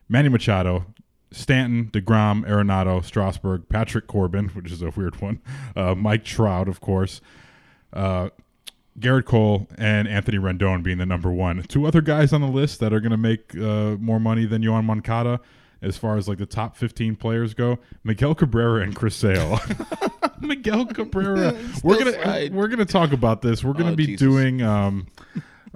Manny 0.07 0.29
Machado, 0.29 0.85
Stanton, 1.31 1.89
DeGrom, 1.91 2.47
Arenado, 2.47 3.03
Strasburg, 3.03 3.67
Patrick 3.67 4.07
Corbin, 4.07 4.47
which 4.53 4.71
is 4.71 4.81
a 4.81 4.89
weird 4.91 5.19
one, 5.21 5.41
uh, 5.75 5.93
Mike 5.95 6.23
Trout, 6.23 6.69
of 6.69 6.79
course, 6.79 7.19
uh, 7.91 8.29
Gerrit 8.97 9.25
Cole, 9.25 9.67
and 9.77 10.07
Anthony 10.07 10.37
Rendon 10.37 10.81
being 10.81 10.97
the 10.97 11.05
number 11.05 11.31
one. 11.31 11.61
Two 11.63 11.85
other 11.85 11.99
guys 11.99 12.31
on 12.31 12.39
the 12.39 12.47
list 12.47 12.79
that 12.79 12.93
are 12.93 13.01
going 13.01 13.11
to 13.11 13.17
make 13.17 13.53
uh, 13.57 13.97
more 13.99 14.21
money 14.21 14.45
than 14.45 14.61
Yoan 14.61 14.85
Moncada 14.85 15.41
as 15.85 15.97
far 15.97 16.17
as 16.17 16.27
like 16.27 16.37
the 16.39 16.45
top 16.45 16.75
15 16.75 17.15
players 17.15 17.53
go 17.53 17.77
Miguel 18.03 18.35
Cabrera 18.35 18.81
and 18.81 18.95
Chris 18.95 19.15
Sale. 19.15 19.59
Miguel 20.41 20.85
Cabrera. 20.87 21.55
we're 21.83 21.99
going 21.99 22.13
to 22.13 22.49
we're 22.51 22.67
to 22.75 22.85
talk 22.85 23.13
about 23.13 23.41
this. 23.41 23.63
We're 23.63 23.73
going 23.73 23.85
to 23.85 23.91
Oh, 23.93 23.95
be 23.95 24.05
Jesus. 24.07 24.19
doing 24.19 24.61
um 24.61 25.07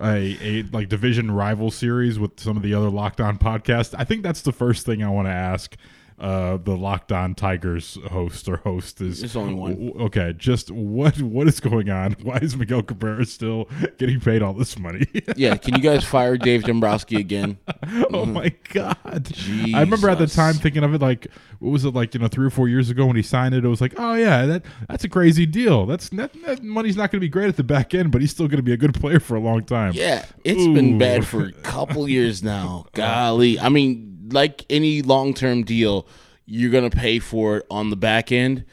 a, 0.01 0.37
a 0.41 0.63
like 0.71 0.89
division 0.89 1.29
rival 1.31 1.71
series 1.71 2.17
with 2.19 2.39
some 2.39 2.57
of 2.57 2.63
the 2.63 2.73
other 2.73 2.89
Locked 2.89 3.21
On 3.21 3.37
podcasts. 3.37 3.93
I 3.97 4.03
think 4.03 4.23
that's 4.23 4.41
the 4.41 4.51
first 4.51 4.85
thing 4.85 5.03
I 5.03 5.09
want 5.09 5.27
to 5.27 5.33
ask 5.33 5.75
uh 6.19 6.57
the 6.57 6.75
Locked 6.75 7.11
On 7.11 7.33
Tigers 7.33 7.97
host 8.11 8.47
or 8.49 8.57
host 8.57 9.01
is 9.01 9.19
There's 9.21 9.35
only 9.35 9.53
one. 9.53 9.91
okay 9.99 10.33
just 10.37 10.69
what 10.71 11.21
what 11.21 11.47
is 11.47 11.59
going 11.59 11.89
on? 11.89 12.11
Why 12.23 12.37
is 12.37 12.55
miguel 12.55 12.83
cabrera 12.83 13.25
still 13.25 13.69
getting 13.97 14.19
paid 14.19 14.41
all 14.41 14.53
this 14.53 14.77
money? 14.77 15.05
Yeah, 15.35 15.55
can 15.55 15.75
you 15.75 15.81
guys 15.81 16.03
fire 16.03 16.37
Dave 16.37 16.63
Dombrowski 16.63 17.15
again? 17.17 17.57
oh 18.13 18.25
my 18.25 18.53
god. 18.73 19.31
I 19.73 19.79
remember 19.81 20.09
at 20.09 20.19
the 20.19 20.27
time 20.27 20.55
thinking 20.55 20.83
of 20.83 20.93
it 20.93 21.01
like 21.01 21.27
what 21.59 21.69
was 21.71 21.85
it 21.85 21.93
like 21.93 22.13
you 22.13 22.19
know 22.19 22.27
three 22.27 22.47
or 22.47 22.51
four 22.51 22.67
years 22.67 22.89
ago 22.89 23.05
when 23.05 23.15
he 23.15 23.21
signed 23.21 23.55
it 23.55 23.63
it 23.63 23.67
was 23.67 23.81
like 23.81 23.93
oh 23.97 24.15
yeah 24.15 24.45
that 24.45 24.65
that's 24.87 25.03
a 25.03 25.09
crazy 25.09 25.45
deal. 25.45 25.85
That's 25.85 26.09
that, 26.09 26.33
that 26.45 26.63
money's 26.63 26.97
not 26.97 27.11
going 27.11 27.19
to 27.19 27.25
be 27.25 27.29
great 27.29 27.47
at 27.47 27.57
the 27.57 27.63
back 27.63 27.93
end 27.93 28.11
but 28.11 28.21
he's 28.21 28.31
still 28.31 28.47
going 28.47 28.57
to 28.57 28.63
be 28.63 28.73
a 28.73 28.77
good 28.77 28.93
player 28.93 29.19
for 29.19 29.35
a 29.35 29.39
long 29.39 29.63
time. 29.63 29.93
Yeah, 29.93 30.25
it's 30.43 30.65
been 30.65 30.97
bad 30.97 31.25
for 31.25 31.45
a 31.45 31.51
couple 31.51 32.07
years 32.09 32.43
now. 32.43 32.85
Golly, 32.93 33.59
I 33.59 33.69
mean, 33.69 34.18
like 34.33 34.65
any 34.69 35.01
long-term 35.01 35.63
deal, 35.63 36.07
you're 36.45 36.71
gonna 36.71 36.89
pay 36.89 37.19
for 37.19 37.57
it 37.57 37.65
on 37.69 37.89
the 37.89 37.95
back 37.95 38.31
end. 38.31 38.65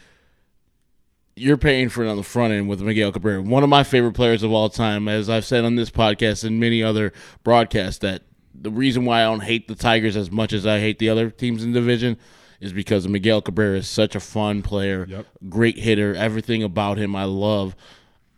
You're 1.39 1.59
paying 1.59 1.91
for 1.91 2.03
it 2.05 2.09
on 2.09 2.17
the 2.17 2.23
front 2.23 2.55
end 2.55 2.67
with 2.69 2.81
Miguel 2.81 3.13
Cabrera, 3.13 3.43
one 3.43 3.63
of 3.63 3.69
my 3.69 3.83
favorite 3.83 4.15
players 4.15 4.43
of 4.43 4.53
all 4.53 4.71
time. 4.71 5.07
As 5.07 5.29
I've 5.29 5.45
said 5.45 5.65
on 5.67 5.77
this 5.77 5.91
podcast 5.91 6.45
and 6.45 6.59
many 6.59 6.83
other 6.83 7.13
broadcasts, 7.45 7.99
that 7.99 8.23
the 8.55 8.71
reason 8.71 9.05
why 9.05 9.21
I 9.21 9.25
don't 9.25 9.43
hate 9.43 9.69
the 9.69 9.75
Tigers 9.75 10.17
as 10.17 10.31
much 10.31 10.55
as 10.55 10.67
I 10.67 10.81
hate 10.81 10.99
the 10.99 11.11
other 11.11 11.29
teams 11.29 11.63
in 11.63 11.73
the 11.73 11.81
division 11.81 12.17
is 12.59 12.73
because 12.73 13.07
Miguel 13.07 13.43
Cabrera 13.43 13.77
is 13.77 13.87
such 13.89 14.15
a 14.15 14.21
fun 14.21 14.63
player, 14.63 15.05
Yep. 15.07 15.27
great 15.51 15.79
hitter. 15.79 16.15
Everything 16.15 16.63
about 16.63 16.97
him 16.97 17.15
I 17.15 17.25
love, 17.25 17.77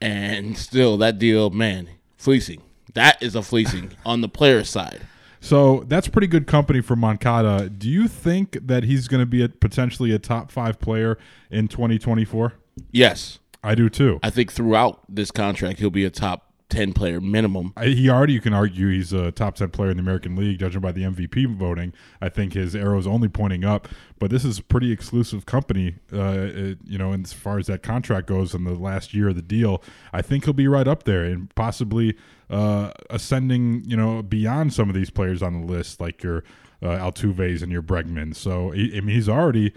and 0.01 0.59
still 0.59 0.97
that 0.97 1.21
deal, 1.21 1.51
man, 1.51 1.89
fleecing. 2.17 2.63
That 2.95 3.23
is 3.23 3.37
a 3.37 3.43
fleecing 3.43 3.93
on 4.05 4.23
the 4.23 4.29
player 4.29 4.65
side. 4.65 5.03
So 5.41 5.85
that's 5.87 6.09
pretty 6.09 6.27
good 6.27 6.47
company 6.47 6.81
for 6.81 6.97
Moncada. 6.97 7.69
Do 7.69 7.89
you 7.89 8.09
think 8.09 8.59
that 8.67 8.85
he's 8.85 9.09
going 9.09 9.21
to 9.23 9.27
be 9.27 9.43
a, 9.43 9.49
potentially 9.49 10.13
a 10.13 10.19
top 10.19 10.51
five 10.51 10.79
player 10.81 11.19
in 11.51 11.69
2024? 11.69 12.55
Yes, 12.91 13.39
I 13.63 13.75
do 13.75 13.89
too. 13.89 14.19
I 14.23 14.31
think 14.31 14.53
throughout 14.53 15.03
this 15.09 15.31
contract 15.31 15.79
he'll 15.79 15.91
be 15.91 16.05
a 16.05 16.11
top 16.11 16.45
ten 16.69 16.93
player 16.93 17.19
minimum. 17.19 17.73
I, 17.79 17.87
he 17.87 18.11
already, 18.11 18.35
you 18.35 18.43
can 18.43 18.53
argue, 18.53 18.91
he's 18.91 19.13
a 19.15 19.33
top 19.33 19.55
10 19.55 19.71
player 19.71 19.91
in 19.91 19.97
the 19.97 20.03
American 20.03 20.37
League, 20.37 20.59
judging 20.59 20.83
by 20.83 20.93
the 20.93 21.03
MVP 21.03 21.57
voting. 21.57 21.95
I 22.21 22.29
think 22.29 22.53
his 22.53 22.77
arrow 22.77 22.99
is 22.99 23.07
only 23.07 23.29
pointing 23.29 23.65
up, 23.65 23.89
but 24.19 24.31
this 24.31 24.45
is 24.45 24.59
a 24.59 24.63
pretty 24.63 24.93
exclusive 24.93 25.47
company, 25.47 25.95
uh, 26.13 26.19
it- 26.53 26.79
you 26.85 26.99
know, 26.99 27.15
as 27.15 27.33
far 27.33 27.59
as 27.59 27.69
that 27.69 27.83
contract 27.83 28.27
goes 28.27 28.53
in 28.55 28.65
the 28.65 28.75
last 28.75 29.15
year 29.15 29.31
of 29.31 29.37
the 29.37 29.41
deal. 29.43 29.83
I 30.13 30.21
think 30.21 30.45
he'll 30.45 30.53
be 30.53 30.69
right 30.69 30.87
up 30.87 31.05
there 31.05 31.25
and 31.25 31.53
possibly 31.55 32.17
uh, 32.51 32.93
ascending, 33.11 33.83
you 33.87 33.97
know, 33.97 34.23
beyond 34.23 34.73
some 34.73 34.89
of 34.89 34.95
these 34.95 35.11
players 35.11 35.43
on 35.43 35.61
the 35.61 35.67
list, 35.67 36.01
like 36.01 36.23
your 36.23 36.45
uh, 36.83 36.87
Altuve's 36.89 37.63
and 37.63 37.71
your 37.73 37.83
Bregman. 37.83 38.35
So, 38.35 38.71
he, 38.71 38.97
I 38.97 39.01
mean, 39.01 39.15
he's 39.15 39.29
already 39.29 39.73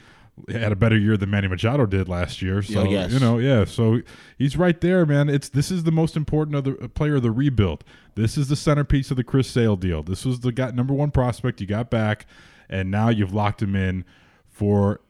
had 0.50 0.72
a 0.72 0.76
better 0.76 0.98
year 0.98 1.18
than 1.18 1.30
Manny 1.30 1.48
Machado 1.48 1.86
did 1.86 2.08
last 2.08 2.42
year. 2.42 2.62
So, 2.62 2.82
Oh, 2.82 2.84
yes. 2.90 3.12
you 3.12 3.20
know, 3.20 3.38
yeah. 3.38 3.66
So 3.66 4.02
he's 4.38 4.56
right 4.58 4.80
there, 4.80 5.06
man. 5.06 5.30
It's 5.30 5.50
this 5.50 5.70
is 5.70 5.84
the 5.84 5.92
most 5.92 6.16
important 6.16 6.56
of 6.56 6.64
the 6.64 6.78
uh, 6.86 6.88
player 6.88 7.16
of 7.18 7.24
the 7.24 7.32
rebuild. 7.32 7.84
This 8.16 8.38
is 8.38 8.48
the 8.48 8.56
centerpiece 8.56 9.12
of 9.12 9.18
the 9.18 9.24
Chris 9.24 9.48
Sale 9.48 9.76
deal. 9.76 10.02
This 10.04 10.26
was 10.26 10.40
the 10.40 10.52
guy, 10.52 10.72
number 10.72 10.94
one 10.94 11.12
prospect 11.12 11.60
you 11.62 11.68
got 11.68 11.90
back, 11.90 12.26
and 12.70 12.90
now 12.90 13.10
you've 13.10 13.34
locked 13.34 13.62
him 13.62 13.76
in 13.76 14.06
for 14.50 15.02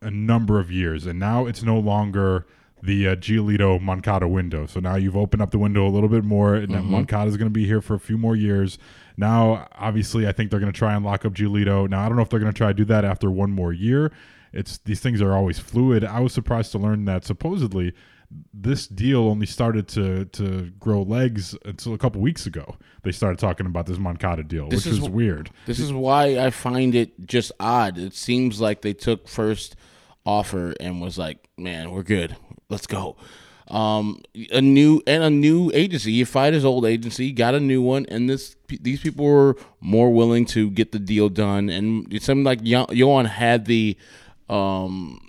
a 0.00 0.10
number 0.10 0.60
of 0.60 0.70
years, 0.70 1.06
and 1.06 1.18
now 1.18 1.46
it's 1.46 1.62
no 1.62 1.78
longer 1.78 2.46
the 2.82 3.08
uh, 3.08 3.16
Giolito 3.16 3.80
Moncada 3.80 4.28
window. 4.28 4.66
So 4.66 4.80
now 4.80 4.96
you've 4.96 5.16
opened 5.16 5.42
up 5.42 5.50
the 5.50 5.58
window 5.58 5.86
a 5.86 5.90
little 5.90 6.08
bit 6.08 6.24
more, 6.24 6.54
and 6.54 6.68
mm 6.68 6.84
Moncada 6.84 7.28
is 7.28 7.36
going 7.36 7.50
to 7.50 7.52
be 7.52 7.66
here 7.66 7.80
for 7.80 7.94
a 7.94 8.00
few 8.00 8.16
more 8.18 8.36
years. 8.36 8.78
Now, 9.16 9.68
obviously, 9.74 10.28
I 10.28 10.32
think 10.32 10.50
they're 10.50 10.60
going 10.60 10.72
to 10.72 10.78
try 10.78 10.94
and 10.94 11.04
lock 11.04 11.24
up 11.24 11.34
Giolito. 11.34 11.88
Now, 11.88 12.04
I 12.04 12.08
don't 12.08 12.16
know 12.16 12.22
if 12.22 12.30
they're 12.30 12.40
going 12.40 12.52
to 12.52 12.56
try 12.56 12.68
to 12.68 12.74
do 12.74 12.84
that 12.86 13.04
after 13.04 13.30
one 13.30 13.50
more 13.50 13.72
year. 13.72 14.12
It's 14.52 14.78
these 14.78 15.00
things 15.00 15.20
are 15.20 15.34
always 15.34 15.58
fluid. 15.58 16.04
I 16.04 16.20
was 16.20 16.32
surprised 16.32 16.72
to 16.72 16.78
learn 16.78 17.04
that 17.04 17.24
supposedly 17.24 17.92
this 18.52 18.86
deal 18.86 19.20
only 19.22 19.46
started 19.46 19.88
to 19.88 20.26
to 20.26 20.70
grow 20.78 21.02
legs 21.02 21.56
until 21.64 21.94
a 21.94 21.98
couple 21.98 22.20
weeks 22.20 22.46
ago. 22.46 22.76
They 23.02 23.12
started 23.12 23.38
talking 23.38 23.66
about 23.66 23.86
this 23.86 23.98
Moncada 23.98 24.42
deal, 24.42 24.68
This 24.68 24.84
which 24.84 24.94
is 24.94 25.06
wh- 25.06 25.12
weird. 25.12 25.50
This 25.66 25.78
is 25.78 25.92
why 25.92 26.38
I 26.38 26.50
find 26.50 26.94
it 26.94 27.26
just 27.26 27.52
odd. 27.58 27.98
It 27.98 28.14
seems 28.14 28.60
like 28.60 28.82
they 28.82 28.92
took 28.92 29.28
first 29.28 29.76
offer 30.28 30.74
and 30.78 31.00
was 31.00 31.18
like, 31.18 31.48
"Man, 31.56 31.90
we're 31.90 32.02
good. 32.02 32.36
Let's 32.68 32.86
go." 32.86 33.16
Um, 33.68 34.22
a 34.50 34.60
new 34.60 35.02
and 35.06 35.22
a 35.22 35.30
new 35.30 35.70
agency. 35.74 36.12
He 36.12 36.24
fired 36.24 36.54
his 36.54 36.64
old 36.64 36.86
agency, 36.86 37.32
got 37.32 37.54
a 37.54 37.60
new 37.60 37.82
one, 37.82 38.06
and 38.06 38.28
this 38.28 38.56
these 38.68 39.00
people 39.00 39.24
were 39.24 39.56
more 39.80 40.12
willing 40.12 40.44
to 40.46 40.70
get 40.70 40.92
the 40.92 40.98
deal 40.98 41.28
done. 41.28 41.68
And 41.68 42.12
it 42.12 42.22
seemed 42.22 42.46
like 42.46 42.60
Yoan 42.60 43.26
had 43.26 43.66
the 43.66 43.96
um 44.48 45.20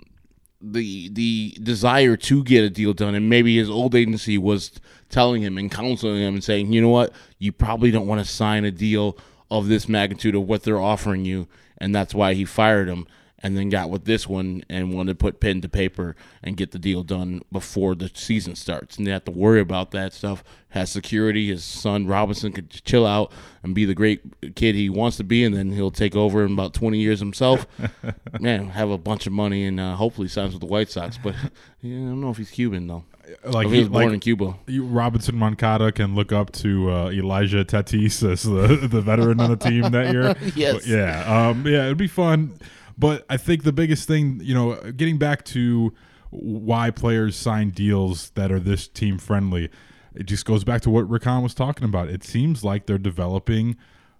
the 0.60 1.08
the 1.10 1.56
desire 1.62 2.16
to 2.16 2.44
get 2.44 2.64
a 2.64 2.70
deal 2.70 2.92
done 2.92 3.14
and 3.14 3.30
maybe 3.30 3.56
his 3.56 3.70
old 3.70 3.94
agency 3.94 4.36
was 4.36 4.72
telling 5.08 5.42
him 5.42 5.56
and 5.56 5.70
counseling 5.70 6.20
him 6.20 6.34
and 6.34 6.44
saying 6.44 6.70
you 6.70 6.82
know 6.82 6.88
what 6.88 7.12
you 7.38 7.50
probably 7.50 7.90
don't 7.90 8.06
want 8.06 8.22
to 8.22 8.30
sign 8.30 8.64
a 8.64 8.70
deal 8.70 9.16
of 9.50 9.68
this 9.68 9.88
magnitude 9.88 10.34
of 10.34 10.46
what 10.46 10.62
they're 10.62 10.80
offering 10.80 11.24
you 11.24 11.48
and 11.78 11.94
that's 11.94 12.14
why 12.14 12.34
he 12.34 12.44
fired 12.44 12.88
him 12.88 13.06
and 13.42 13.56
then 13.56 13.68
got 13.70 13.88
with 13.90 14.04
this 14.04 14.28
one 14.28 14.62
and 14.68 14.92
wanted 14.92 15.12
to 15.12 15.14
put 15.16 15.40
pen 15.40 15.60
to 15.60 15.68
paper 15.68 16.14
and 16.42 16.56
get 16.56 16.72
the 16.72 16.78
deal 16.78 17.02
done 17.02 17.40
before 17.50 17.94
the 17.94 18.10
season 18.14 18.54
starts 18.54 18.96
and 18.98 19.06
they 19.06 19.10
have 19.10 19.24
to 19.24 19.30
worry 19.30 19.60
about 19.60 19.90
that 19.92 20.12
stuff 20.12 20.44
has 20.70 20.90
security 20.90 21.48
his 21.48 21.64
son 21.64 22.06
robinson 22.06 22.52
could 22.52 22.70
chill 22.70 23.06
out 23.06 23.32
and 23.62 23.74
be 23.74 23.84
the 23.84 23.94
great 23.94 24.20
kid 24.54 24.74
he 24.74 24.88
wants 24.90 25.16
to 25.16 25.24
be 25.24 25.42
and 25.44 25.54
then 25.54 25.72
he'll 25.72 25.90
take 25.90 26.14
over 26.14 26.44
in 26.44 26.52
about 26.52 26.74
20 26.74 26.98
years 26.98 27.18
himself 27.20 27.66
man 28.40 28.68
have 28.70 28.90
a 28.90 28.98
bunch 28.98 29.26
of 29.26 29.32
money 29.32 29.64
and 29.64 29.80
uh, 29.80 29.94
hopefully 29.96 30.28
signs 30.28 30.52
with 30.52 30.60
the 30.60 30.66
white 30.66 30.90
sox 30.90 31.18
but 31.18 31.34
yeah, 31.80 31.96
i 31.96 32.00
don't 32.00 32.20
know 32.20 32.30
if 32.30 32.36
he's 32.36 32.50
cuban 32.50 32.86
though 32.86 33.04
Like 33.44 33.66
if 33.68 33.72
he 33.72 33.78
was 33.80 33.88
born 33.88 34.04
like- 34.06 34.14
in 34.14 34.20
cuba 34.20 34.54
Robinson 34.68 35.36
Moncada 35.36 35.92
can 35.92 36.14
look 36.14 36.30
up 36.32 36.52
to 36.52 36.90
uh, 36.90 37.10
Elijah 37.10 37.64
Tatis 37.64 38.28
as 38.30 38.42
the, 38.42 38.86
the 38.88 39.00
veteran 39.00 39.40
on 39.40 39.50
the 39.50 39.56
team 39.56 39.82
that 39.92 40.12
year. 40.12 40.34
Yes. 40.54 40.86
yeah, 40.86 41.48
um, 41.48 41.66
yeah, 41.66 41.86
it'd 41.86 41.96
be 41.96 42.06
fun. 42.06 42.58
But 43.00 43.24
I 43.30 43.38
think 43.38 43.62
the 43.62 43.72
biggest 43.72 44.06
thing, 44.06 44.40
you 44.42 44.54
know, 44.54 44.78
getting 44.92 45.16
back 45.16 45.42
to 45.46 45.94
why 46.28 46.90
players 46.90 47.34
sign 47.34 47.70
deals 47.70 48.28
that 48.30 48.52
are 48.52 48.60
this 48.60 48.86
team 48.86 49.16
friendly, 49.16 49.70
it 50.14 50.24
just 50.24 50.44
goes 50.44 50.64
back 50.64 50.82
to 50.82 50.90
what 50.90 51.08
Rick 51.08 51.24
Hahn 51.24 51.42
was 51.42 51.54
talking 51.54 51.84
about. 51.84 52.10
It 52.10 52.22
seems 52.22 52.62
like 52.62 52.84
they're 52.84 52.98
developing 52.98 53.78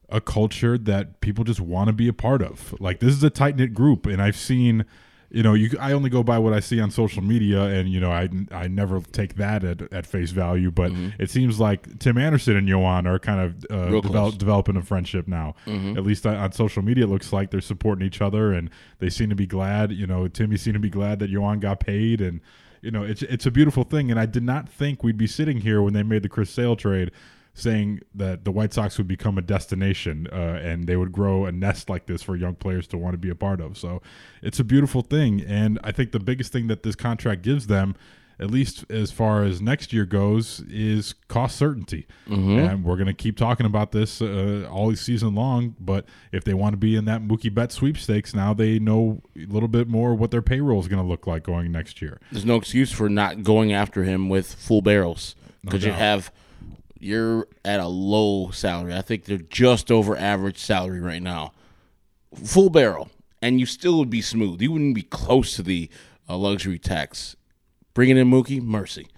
a 0.08 0.20
culture 0.20 0.78
that 0.78 1.20
people 1.20 1.44
just 1.44 1.60
want 1.60 1.88
to 1.88 1.92
be 1.92 2.08
a 2.08 2.14
part 2.14 2.40
of. 2.40 2.74
Like 2.80 3.00
this 3.00 3.12
is 3.12 3.22
a 3.22 3.28
tight 3.28 3.56
knit 3.56 3.74
group, 3.74 4.06
and 4.06 4.22
I've 4.22 4.36
seen 4.36 4.86
you 5.30 5.42
know, 5.44 5.54
you 5.54 5.70
I 5.80 5.92
only 5.92 6.10
go 6.10 6.22
by 6.22 6.38
what 6.38 6.52
I 6.52 6.60
see 6.60 6.80
on 6.80 6.90
social 6.90 7.22
media, 7.22 7.62
and 7.64 7.88
you 7.88 8.00
know, 8.00 8.10
I 8.10 8.28
I 8.50 8.66
never 8.68 9.00
take 9.00 9.36
that 9.36 9.62
at, 9.64 9.92
at 9.92 10.06
face 10.06 10.30
value. 10.32 10.70
But 10.70 10.90
Mhm. 10.92 11.12
it 11.18 11.30
seems 11.30 11.60
like 11.60 11.98
Tim 12.00 12.18
Anderson 12.18 12.56
and 12.56 12.68
Yoan 12.68 13.06
are 13.06 13.18
kind 13.18 13.40
of 13.40 13.64
uh, 13.70 14.00
develop, 14.00 14.38
developing 14.38 14.76
a 14.76 14.82
friendship 14.82 15.28
now. 15.28 15.54
Mhm. 15.66 15.96
At 15.96 16.04
least 16.04 16.26
on, 16.26 16.34
on 16.36 16.52
social 16.52 16.82
media, 16.82 17.04
it 17.04 17.08
looks 17.08 17.32
like 17.32 17.50
they're 17.50 17.60
supporting 17.60 18.04
each 18.06 18.20
other, 18.20 18.52
and 18.52 18.70
they 18.98 19.08
seem 19.08 19.28
to 19.30 19.36
be 19.36 19.46
glad. 19.46 19.92
You 19.92 20.06
know, 20.06 20.26
Timmy 20.28 20.56
seemed 20.56 20.74
to 20.74 20.80
be 20.80 20.90
glad 20.90 21.20
that 21.20 21.30
Yoan 21.32 21.60
got 21.60 21.80
paid, 21.80 22.20
and 22.20 22.40
you 22.82 22.90
know, 22.90 23.02
it's 23.04 23.22
it's 23.22 23.46
a 23.46 23.50
beautiful 23.50 23.84
thing. 23.84 24.10
And 24.10 24.18
I 24.18 24.26
did 24.26 24.42
not 24.42 24.68
think 24.68 25.04
we'd 25.04 25.18
be 25.18 25.26
sitting 25.26 25.58
here 25.60 25.80
when 25.82 25.92
they 25.92 26.02
made 26.02 26.22
the 26.22 26.28
Chris 26.28 26.50
Sale 26.50 26.76
trade. 26.76 27.10
Saying 27.60 28.00
that 28.14 28.44
the 28.44 28.50
White 28.50 28.72
Sox 28.72 28.96
would 28.96 29.06
become 29.08 29.36
a 29.36 29.42
destination 29.42 30.26
uh, 30.32 30.36
and 30.62 30.86
they 30.86 30.96
would 30.96 31.12
grow 31.12 31.44
a 31.44 31.52
nest 31.52 31.90
like 31.90 32.06
this 32.06 32.22
for 32.22 32.34
young 32.36 32.54
players 32.54 32.86
to 32.88 32.96
want 32.98 33.12
to 33.14 33.18
be 33.18 33.28
a 33.28 33.34
part 33.34 33.60
of. 33.60 33.76
So 33.76 34.00
it's 34.42 34.58
a 34.58 34.64
beautiful 34.64 35.02
thing. 35.02 35.42
And 35.42 35.78
I 35.84 35.92
think 35.92 36.12
the 36.12 36.20
biggest 36.20 36.52
thing 36.52 36.68
that 36.68 36.82
this 36.82 36.96
contract 36.96 37.42
gives 37.42 37.66
them, 37.66 37.94
at 38.38 38.50
least 38.50 38.86
as 38.90 39.12
far 39.12 39.44
as 39.44 39.60
next 39.60 39.92
year 39.92 40.06
goes, 40.06 40.60
is 40.70 41.14
cost 41.28 41.56
certainty. 41.58 42.06
Mhm. 42.26 42.70
And 42.70 42.82
we're 42.84 42.96
going 42.96 43.08
to 43.08 43.12
keep 43.12 43.36
talking 43.36 43.66
about 43.66 43.92
this 43.92 44.22
uh, 44.22 44.66
all 44.70 44.94
season 44.96 45.34
long. 45.34 45.74
But 45.78 46.06
if 46.32 46.44
they 46.44 46.54
want 46.54 46.72
to 46.72 46.78
be 46.78 46.96
in 46.96 47.04
that 47.04 47.20
Mookie 47.20 47.52
Betts 47.52 47.74
sweepstakes, 47.74 48.34
now 48.34 48.54
they 48.54 48.78
know 48.78 49.20
a 49.36 49.44
little 49.44 49.68
bit 49.68 49.86
more 49.86 50.14
what 50.14 50.30
their 50.30 50.40
payroll 50.40 50.80
is 50.80 50.88
going 50.88 51.02
to 51.02 51.06
look 51.08 51.26
like 51.26 51.42
going 51.42 51.70
next 51.70 52.00
year. 52.00 52.18
There's 52.32 52.46
no 52.46 52.56
excuse 52.56 52.90
for 52.90 53.10
not 53.10 53.42
going 53.42 53.70
after 53.74 54.04
him 54.04 54.30
with 54.30 54.54
full 54.54 54.80
barrels 54.80 55.34
No 55.62 55.72
because 55.72 55.84
you 55.84 55.92
have 55.92 56.32
you're 57.00 57.48
at 57.64 57.80
a 57.80 57.88
low 57.88 58.50
salary. 58.50 58.94
I 58.94 59.00
think 59.00 59.24
they're 59.24 59.38
just 59.38 59.90
over 59.90 60.16
average 60.16 60.58
salary 60.58 61.00
right 61.00 61.22
now. 61.22 61.52
Full 62.44 62.70
barrel, 62.70 63.10
and 63.42 63.58
you 63.58 63.66
still 63.66 63.98
would 63.98 64.10
be 64.10 64.20
smooth. 64.20 64.60
You 64.60 64.70
wouldn't 64.72 64.94
be 64.94 65.02
close 65.02 65.56
to 65.56 65.62
the 65.62 65.88
uh, 66.28 66.36
luxury 66.36 66.78
tax. 66.78 67.34
Bringing 67.94 68.18
in 68.18 68.30
Mookie, 68.30 68.62
mercy, 68.62 69.08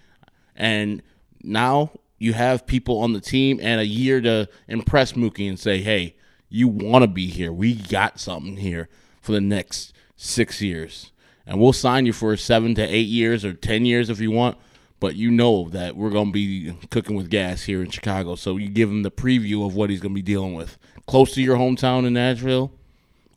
and 0.55 1.03
now 1.43 1.91
you 2.17 2.33
have 2.33 2.65
people 2.65 2.99
on 2.99 3.13
the 3.13 3.21
team 3.21 3.59
and 3.61 3.79
a 3.79 3.85
year 3.85 4.19
to 4.21 4.49
impress 4.67 5.11
Mookie 5.11 5.47
and 5.47 5.59
say, 5.59 5.81
"Hey, 5.81 6.15
you 6.49 6.67
want 6.67 7.03
to 7.03 7.07
be 7.07 7.27
here? 7.27 7.53
We 7.53 7.75
got 7.75 8.19
something 8.19 8.57
here 8.57 8.89
for 9.21 9.31
the 9.33 9.41
next 9.41 9.93
six 10.15 10.59
years, 10.61 11.11
and 11.45 11.59
we'll 11.59 11.73
sign 11.73 12.07
you 12.07 12.13
for 12.13 12.35
seven 12.35 12.73
to 12.75 12.81
eight 12.81 13.07
years 13.07 13.45
or 13.45 13.53
ten 13.53 13.85
years 13.85 14.09
if 14.09 14.19
you 14.19 14.31
want." 14.31 14.57
But 15.03 15.17
you 15.17 15.31
know 15.31 15.67
that 15.71 15.97
we're 15.97 16.11
going 16.11 16.27
to 16.27 16.31
be 16.31 16.73
cooking 16.89 17.17
with 17.17 17.29
gas 17.29 17.63
here 17.63 17.83
in 17.83 17.89
Chicago, 17.89 18.35
so 18.35 18.55
you 18.55 18.69
give 18.69 18.89
him 18.89 19.03
the 19.03 19.11
preview 19.11 19.67
of 19.67 19.75
what 19.75 19.89
he's 19.89 19.99
going 19.99 20.13
to 20.13 20.15
be 20.15 20.21
dealing 20.21 20.53
with. 20.53 20.77
Close 21.07 21.33
to 21.33 21.41
your 21.41 21.57
hometown 21.57 22.05
in 22.07 22.13
Nashville, 22.13 22.71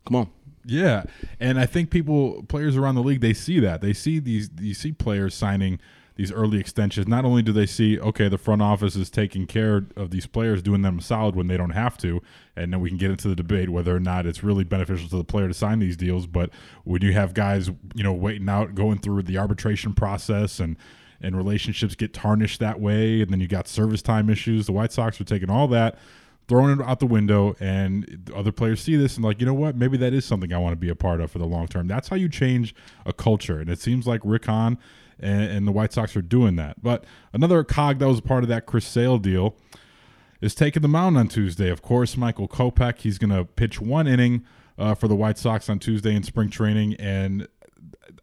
come 0.05 0.15
on. 0.15 0.29
Yeah, 0.63 1.03
and 1.41 1.59
I 1.59 1.65
think 1.65 1.89
people, 1.89 2.45
players 2.47 2.77
around 2.77 2.95
the 2.95 3.03
league, 3.03 3.19
they 3.19 3.33
see 3.33 3.59
that. 3.59 3.81
They 3.81 3.91
see 3.91 4.19
these. 4.19 4.49
You 4.61 4.73
see 4.73 4.93
players 4.93 5.35
signing 5.35 5.81
these 6.15 6.31
early 6.31 6.57
extensions. 6.57 7.05
Not 7.05 7.25
only 7.25 7.41
do 7.41 7.51
they 7.51 7.65
see, 7.65 7.99
okay, 7.99 8.29
the 8.29 8.37
front 8.37 8.61
office 8.61 8.95
is 8.95 9.09
taking 9.09 9.45
care 9.45 9.87
of 9.97 10.11
these 10.11 10.25
players, 10.25 10.61
doing 10.61 10.83
them 10.83 11.01
solid 11.01 11.35
when 11.35 11.47
they 11.47 11.57
don't 11.57 11.71
have 11.71 11.97
to, 11.97 12.21
and 12.55 12.71
then 12.71 12.79
we 12.79 12.87
can 12.87 12.97
get 12.97 13.11
into 13.11 13.27
the 13.27 13.35
debate 13.35 13.69
whether 13.69 13.93
or 13.93 13.99
not 13.99 14.25
it's 14.25 14.41
really 14.41 14.63
beneficial 14.63 15.09
to 15.09 15.17
the 15.17 15.25
player 15.25 15.49
to 15.49 15.53
sign 15.53 15.79
these 15.79 15.97
deals. 15.97 16.27
But 16.27 16.49
when 16.85 17.01
you 17.01 17.11
have 17.11 17.33
guys, 17.33 17.67
you 17.93 18.03
know, 18.03 18.13
waiting 18.13 18.47
out, 18.47 18.73
going 18.73 18.99
through 18.99 19.23
the 19.23 19.37
arbitration 19.37 19.91
process, 19.91 20.61
and 20.61 20.77
and 21.21 21.35
relationships 21.35 21.95
get 21.95 22.13
tarnished 22.13 22.59
that 22.59 22.79
way, 22.79 23.21
and 23.21 23.31
then 23.31 23.39
you 23.39 23.47
got 23.47 23.67
service 23.67 24.01
time 24.01 24.29
issues. 24.29 24.65
The 24.65 24.71
White 24.71 24.91
Sox 24.91 25.19
are 25.19 25.25
taking 25.25 25.49
all 25.49 25.67
that 25.69 25.97
throwing 26.47 26.79
it 26.79 26.85
out 26.85 26.99
the 26.99 27.05
window 27.05 27.55
and 27.59 28.31
other 28.33 28.51
players 28.51 28.81
see 28.81 28.95
this 28.95 29.15
and 29.15 29.25
like 29.25 29.39
you 29.39 29.45
know 29.45 29.53
what? 29.53 29.75
Maybe 29.75 29.97
that 29.97 30.13
is 30.13 30.25
something 30.25 30.51
i 30.53 30.57
want 30.57 30.73
to 30.73 30.77
be 30.77 30.89
a 30.89 30.95
part 30.95 31.21
of 31.21 31.31
for 31.31 31.39
the 31.39 31.45
long 31.45 31.67
term. 31.67 31.87
That's 31.87 32.07
how 32.07 32.15
you 32.15 32.29
change 32.29 32.73
a 33.05 33.13
culture 33.13 33.59
and 33.59 33.69
it 33.69 33.79
seems 33.79 34.07
like 34.07 34.21
rick 34.23 34.45
hahn 34.45 34.77
and, 35.19 35.43
and 35.43 35.67
the 35.67 35.71
white 35.71 35.93
sox 35.93 36.15
are 36.15 36.21
doing 36.21 36.55
that. 36.55 36.81
But 36.81 37.03
another 37.33 37.63
cog 37.63 37.99
that 37.99 38.07
was 38.07 38.21
part 38.21 38.43
of 38.43 38.49
that 38.49 38.65
chris 38.65 38.85
sale 38.85 39.17
deal 39.17 39.55
is 40.39 40.55
taking 40.55 40.81
the 40.81 40.87
mound 40.87 41.17
on 41.17 41.27
tuesday. 41.27 41.69
Of 41.69 41.81
course 41.81 42.15
michael 42.15 42.47
kopech 42.47 42.99
he's 42.99 43.17
going 43.17 43.31
to 43.31 43.45
pitch 43.45 43.81
one 43.81 44.07
inning 44.07 44.45
uh, 44.77 44.95
for 44.95 45.07
the 45.07 45.15
white 45.15 45.37
sox 45.37 45.69
on 45.69 45.79
tuesday 45.79 46.15
in 46.15 46.23
spring 46.23 46.49
training 46.49 46.95
and 46.95 47.47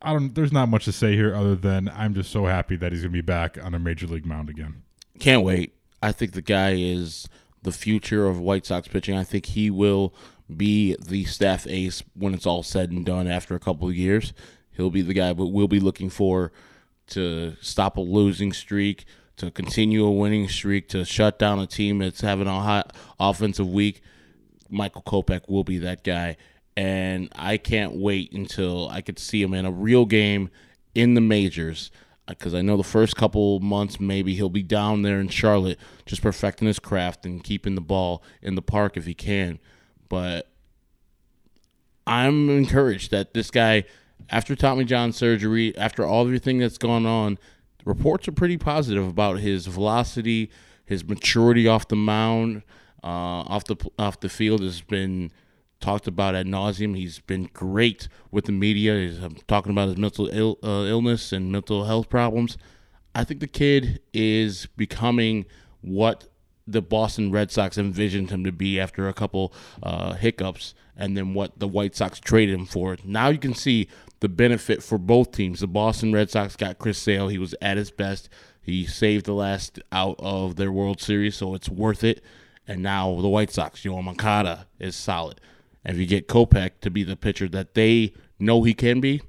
i 0.03 0.13
don't 0.13 0.35
there's 0.35 0.53
not 0.53 0.69
much 0.69 0.85
to 0.85 0.93
say 0.93 1.15
here 1.15 1.35
other 1.35 1.55
than 1.55 1.89
i'm 1.95 2.15
just 2.15 2.31
so 2.31 2.47
happy 2.47 2.77
that 2.77 2.93
he's 2.93 3.03
going 3.03 3.13
to 3.13 3.17
be 3.17 3.21
back 3.21 3.59
on 3.63 3.75
a 3.75 3.79
major 3.79 4.07
league 4.07 4.27
mound 4.27 4.49
again 4.49 4.83
Can't 5.19 5.43
wait. 5.43 5.75
I 6.03 6.13
think 6.13 6.33
the 6.33 6.43
guy 6.43 6.75
is 6.77 7.29
the 7.63 7.73
future 7.73 8.27
of 8.27 8.39
White 8.41 8.67
Sox 8.67 8.89
pitching. 8.89 9.17
I 9.17 9.25
think 9.25 9.47
he 9.47 9.71
will 9.71 10.13
be 10.55 10.97
the 11.01 11.25
staff 11.25 11.67
ace 11.67 12.03
when 12.15 12.35
it's 12.35 12.45
all 12.47 12.63
said 12.63 12.91
and 12.91 13.07
done 13.07 13.27
after 13.27 13.55
a 13.55 13.59
couple 13.61 13.89
of 13.89 13.97
years. 13.97 14.35
He'll 14.73 14.91
be 14.91 15.03
the 15.03 15.15
guy 15.15 15.33
but 15.33 15.47
we'll 15.47 15.69
be 15.69 15.81
looking 15.81 16.11
for 16.11 16.53
to 17.09 17.57
stop 17.61 17.97
a 17.97 18.01
losing 18.01 18.53
streak, 18.53 19.05
to 19.37 19.51
continue 19.51 20.05
a 20.05 20.11
winning 20.11 20.49
streak, 20.49 20.89
to 20.91 21.05
shut 21.05 21.39
down 21.39 21.59
a 21.59 21.67
team 21.67 22.01
that's 22.01 22.21
having 22.21 22.49
a 22.49 22.61
hot 22.61 22.93
offensive 23.19 23.69
week. 23.71 24.03
Michael 24.69 25.03
Kopech 25.03 25.49
will 25.49 25.65
be 25.65 25.79
that 25.79 26.05
guy. 26.05 26.37
And 26.77 27.29
I 27.37 27.57
can't 27.57 27.95
wait 27.95 28.33
until 28.33 28.89
I 28.89 29.01
could 29.01 29.19
see 29.19 29.41
him 29.41 29.55
in 29.55 29.65
a 29.65 29.71
real 29.71 30.07
game 30.07 30.51
in 30.95 31.15
the 31.15 31.21
majors 31.21 31.91
because 32.27 32.55
I 32.55 32.63
know 32.63 32.77
the 32.77 32.83
first 32.83 33.17
couple 33.17 33.61
months 33.61 34.01
maybe 34.01 34.35
he'll 34.35 34.49
be 34.49 34.63
down 34.63 35.03
there 35.03 35.21
in 35.21 35.29
Charlotte 35.29 35.79
just 36.07 36.23
perfecting 36.23 36.67
his 36.67 36.79
craft 36.79 37.27
and 37.27 37.45
keeping 37.45 37.75
the 37.75 37.81
ball 37.81 38.23
in 38.43 38.55
the 38.55 38.63
park 38.63 38.97
if 38.97 39.05
he 39.05 39.15
can. 39.15 39.59
But 40.09 40.49
I'm 42.07 42.49
encouraged 42.51 43.11
that 43.11 43.35
this 43.35 43.51
guy, 43.51 43.85
after 44.31 44.55
Tommy 44.57 44.85
John 44.85 45.13
surgery, 45.13 45.77
after 45.77 46.05
all 46.05 46.25
everything 46.25 46.59
that's 46.59 46.79
gone 46.79 47.07
on, 47.07 47.39
reports 47.85 48.27
are 48.29 48.33
pretty 48.33 48.57
positive 48.57 49.07
about 49.07 49.39
his 49.39 49.67
velocity, 49.67 50.51
his 50.87 51.05
maturity 51.05 51.69
off 51.69 51.89
the 51.89 51.97
mound, 51.97 52.63
uh, 53.03 53.07
off 53.07 53.65
the 53.65 53.77
off 53.99 54.21
the 54.21 54.29
field 54.29 54.63
has 54.63 54.81
been 54.81 55.31
talked 55.81 56.07
about 56.07 56.35
ad 56.35 56.47
nauseum. 56.47 56.97
He's 56.97 57.19
been 57.21 57.51
great 57.53 58.09
with 58.31 58.47
the 58.47 58.53
media. 58.53 58.99
He's 58.99 59.23
um, 59.23 59.37
talking 59.47 59.73
about 59.73 59.89
his 59.89 59.97
mental 59.97 60.29
Ill, 60.33 60.59
uh, 60.63 60.85
illness 60.85 61.33
and 61.33 61.53
mental 61.53 61.85
health 61.85 62.09
problems. 62.09 62.57
I 63.15 63.25
think 63.25 63.41
the 63.41 63.47
kid 63.47 64.01
is 64.13 64.67
becoming 64.77 65.47
what 65.81 66.27
the 66.67 66.83
Boston 66.83 67.31
Red 67.31 67.51
Sox 67.51 67.77
envisioned 67.77 68.31
him 68.31 68.45
to 68.45 68.53
be 68.53 68.81
after 68.81 69.09
a 69.09 69.13
couple 69.13 69.53
uh, 69.83 70.15
hiccups, 70.15 70.75
and 70.97 71.17
then 71.17 71.35
what 71.35 71.59
the 71.59 71.69
White 71.69 71.95
Sox 71.95 72.19
traded 72.19 72.55
him 72.55 72.67
for. 72.67 72.97
Now 73.05 73.29
you 73.29 73.39
can 73.39 73.55
see 73.55 73.89
the 74.21 74.29
benefit 74.29 74.83
for 74.83 74.97
both 74.97 75.33
teams. 75.33 75.61
The 75.61 75.67
Boston 75.67 76.13
Red 76.13 76.31
Sox 76.31 76.57
got 76.57 76.79
Chris 76.79 76.99
Sale. 76.99 77.29
He 77.29 77.39
was 77.39 77.55
at 77.61 77.77
his 77.77 77.91
best. 77.91 78.29
He 78.63 78.87
saved 78.87 79.27
the 79.27 79.35
last 79.35 79.79
out 79.93 80.17
of 80.19 80.57
their 80.57 80.73
World 80.73 81.01
Series, 81.01 81.37
so 81.37 81.55
it's 81.55 81.69
worth 81.69 82.03
it. 82.03 82.23
And 82.67 82.83
now 82.83 83.21
the 83.21 83.29
White 83.29 83.51
Sox, 83.51 83.83
Yoel 83.83 84.03
Moncada 84.03 84.67
is 84.79 84.97
solid. 84.97 85.41
If 85.85 85.99
you 85.99 86.07
get 86.07 86.29
Kopech 86.29 86.81
to 86.81 86.91
be 86.91 87.03
the 87.03 87.17
pitcher 87.17 87.49
that 87.49 87.75
they 87.75 88.15
know 88.39 88.63
he 88.63 88.75
can 88.75 89.01
be, 89.01 89.23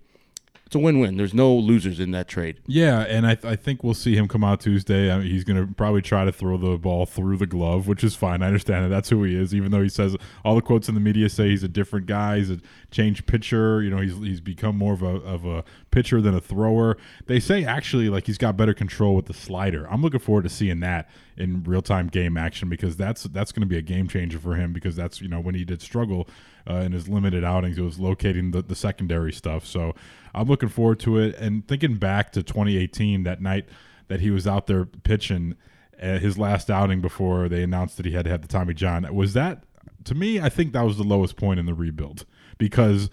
it's 0.66 0.76
a 0.76 0.80
win-win. 0.80 1.16
There's 1.16 1.34
no 1.34 1.54
losers 1.54 2.00
in 2.00 2.10
that 2.12 2.28
trade. 2.28 2.60
Yeah, 2.66 3.02
and 3.02 3.28
I, 3.28 3.38
I 3.44 3.56
think 3.56 3.84
we'll 3.84 3.94
see 3.94 4.16
him 4.16 4.28
come 4.28 4.44
out 4.44 4.62
Tuesday. 4.62 5.12
I 5.12 5.20
mean, 5.20 5.28
he's 5.28 5.44
going 5.44 5.68
to 5.68 5.72
probably 5.76 6.02
try 6.02 6.26
to 6.26 6.32
throw 6.32 6.58
the 6.58 6.76
ball 6.78 7.06
through 7.06 7.38
the 7.38 7.46
glove, 7.46 7.88
which 7.88 8.04
is 8.04 8.16
fine. 8.16 8.42
I 8.42 8.48
understand 8.48 8.86
that. 8.86 8.90
That's 8.90 9.10
who 9.10 9.24
he 9.24 9.36
is, 9.36 9.54
even 9.54 9.70
though 9.70 9.84
he 9.84 9.90
says 9.90 10.18
all 10.44 10.56
the 10.56 10.64
quotes 10.64 10.90
in 10.90 10.96
the 10.96 11.02
media 11.02 11.30
say 11.30 11.50
he's 11.50 11.64
a 11.64 11.68
different 11.68 12.08
guy. 12.08 12.38
He's 12.38 12.50
a 12.50 12.60
changed 12.90 13.28
pitcher. 13.28 13.84
You 13.84 13.92
know, 13.92 14.02
he's, 14.02 14.18
he's 14.18 14.42
become 14.42 14.76
more 14.76 14.94
of 14.94 15.04
a, 15.04 15.18
of 15.18 15.46
a 15.46 15.64
pitcher 15.92 16.20
than 16.20 16.34
a 16.34 16.42
thrower. 16.42 16.98
They 17.28 17.40
say 17.40 17.64
actually 17.64 18.10
like 18.10 18.26
he's 18.26 18.40
got 18.40 18.58
better 18.58 18.74
control 18.74 19.16
with 19.16 19.28
the 19.28 19.36
slider. 19.36 19.88
I'm 19.92 20.02
looking 20.02 20.20
forward 20.20 20.44
to 20.44 20.50
seeing 20.50 20.80
that 20.80 21.10
in 21.38 21.64
real 21.64 21.82
time 21.84 22.08
game 22.08 22.38
action 22.38 22.70
because 22.70 22.98
that's 22.98 23.24
that's 23.24 23.52
going 23.52 23.62
to 23.62 23.68
be 23.68 23.78
a 23.78 23.82
game 23.82 24.08
changer 24.08 24.40
for 24.40 24.56
him 24.56 24.74
because 24.74 24.96
that's 24.96 25.22
you 25.22 25.28
know 25.28 25.40
when 25.40 25.54
he 25.54 25.64
did 25.64 25.82
struggle 25.82 26.28
uh, 26.70 26.76
in 26.76 26.92
his 26.92 27.08
limited 27.08 27.44
outings, 27.44 27.78
it 27.78 27.82
was 27.82 28.00
locating 28.00 28.52
the, 28.52 28.62
the 28.62 28.76
secondary 28.76 29.32
stuff. 29.32 29.66
So 29.66 29.94
I'm 30.36 30.48
looking 30.48 30.70
forward 30.70 31.00
to 31.02 31.18
it. 31.18 31.36
And 31.38 31.68
thinking 31.68 31.96
back 31.96 32.32
to 32.34 32.44
2018, 32.44 33.24
that 33.24 33.42
night 33.42 33.68
that 34.08 34.20
he 34.20 34.30
was 34.30 34.46
out 34.46 34.68
there 34.68 34.86
pitching 34.86 35.56
uh, 36.02 36.20
his 36.20 36.38
last 36.38 36.70
outing 36.70 37.02
before 37.02 37.50
they 37.50 37.64
announced 37.64 37.98
that 37.98 38.06
he 38.06 38.12
had 38.12 38.26
to 38.26 38.32
have 38.32 38.42
the 38.42 38.48
Tommy 38.48 38.74
John, 38.74 39.08
was 39.16 39.34
that 39.34 39.64
to 40.04 40.14
me? 40.14 40.40
I 40.40 40.50
think 40.50 40.74
that 40.74 40.84
was 40.84 40.98
the 40.98 41.04
lowest 41.04 41.36
point 41.36 41.60
in 41.60 41.66
the 41.66 41.74
rebuild 41.74 42.26
because 42.58 43.10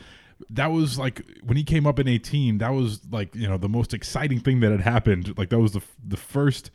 that 0.50 0.66
was 0.66 0.98
like 0.98 1.24
when 1.42 1.56
he 1.56 1.64
came 1.64 1.86
up 1.86 1.98
in 2.00 2.08
18 2.08 2.58
that 2.58 2.70
was 2.70 3.00
like 3.12 3.34
you 3.34 3.48
know 3.48 3.56
the 3.56 3.68
most 3.68 3.94
exciting 3.94 4.40
thing 4.40 4.58
that 4.58 4.72
had 4.72 4.80
happened 4.80 5.36
like 5.38 5.50
that 5.50 5.60
was 5.60 5.72
the 5.72 5.82
the 6.04 6.16
first 6.16 6.70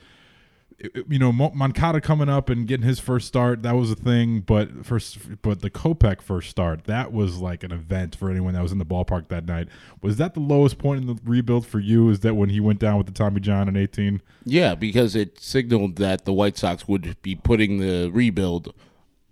you 0.80 1.18
know, 1.18 1.32
Moncada 1.32 2.00
coming 2.00 2.30
up 2.30 2.50
and 2.50 2.68
getting 2.68 2.86
his 2.86 3.00
first 3.00 3.28
start, 3.28 3.63
that 3.63 3.76
was 3.76 3.92
a 3.92 3.96
thing. 3.96 4.42
But 4.42 4.86
first, 4.86 5.42
but 5.42 5.62
the 5.62 5.72
Kopech 5.72 6.22
first 6.22 6.50
start, 6.50 6.84
that 6.84 7.12
was 7.12 7.38
like 7.38 7.63
an 7.63 7.72
event 7.72 8.16
for 8.16 8.30
anyone 8.30 8.54
that 8.54 8.62
was 8.62 8.72
in 8.72 8.78
the 8.78 8.86
ballpark 8.86 9.30
that 9.30 9.46
night. 9.46 9.70
Was 10.02 10.18
that 10.18 10.36
the 10.36 10.40
lowest 10.40 10.78
point 10.78 11.02
in 11.02 11.08
the 11.08 11.20
rebuild 11.24 11.66
for 11.66 11.80
you? 11.80 12.10
Is 12.10 12.20
that 12.20 12.36
when 12.36 12.50
he 12.50 12.60
went 12.60 12.80
down 12.80 12.98
with 12.98 13.08
the 13.08 13.13
Tommy 13.13 13.40
John 13.40 13.68
in 13.68 13.76
18? 13.76 14.22
Yeah, 14.46 14.76
because 14.76 15.16
it 15.16 15.40
signaled 15.40 15.96
that 15.96 16.26
the 16.26 16.34
White 16.34 16.58
Sox 16.58 16.88
would 16.88 17.20
be 17.24 17.36
putting 17.36 17.80
the 17.80 18.12
rebuild 18.13 18.74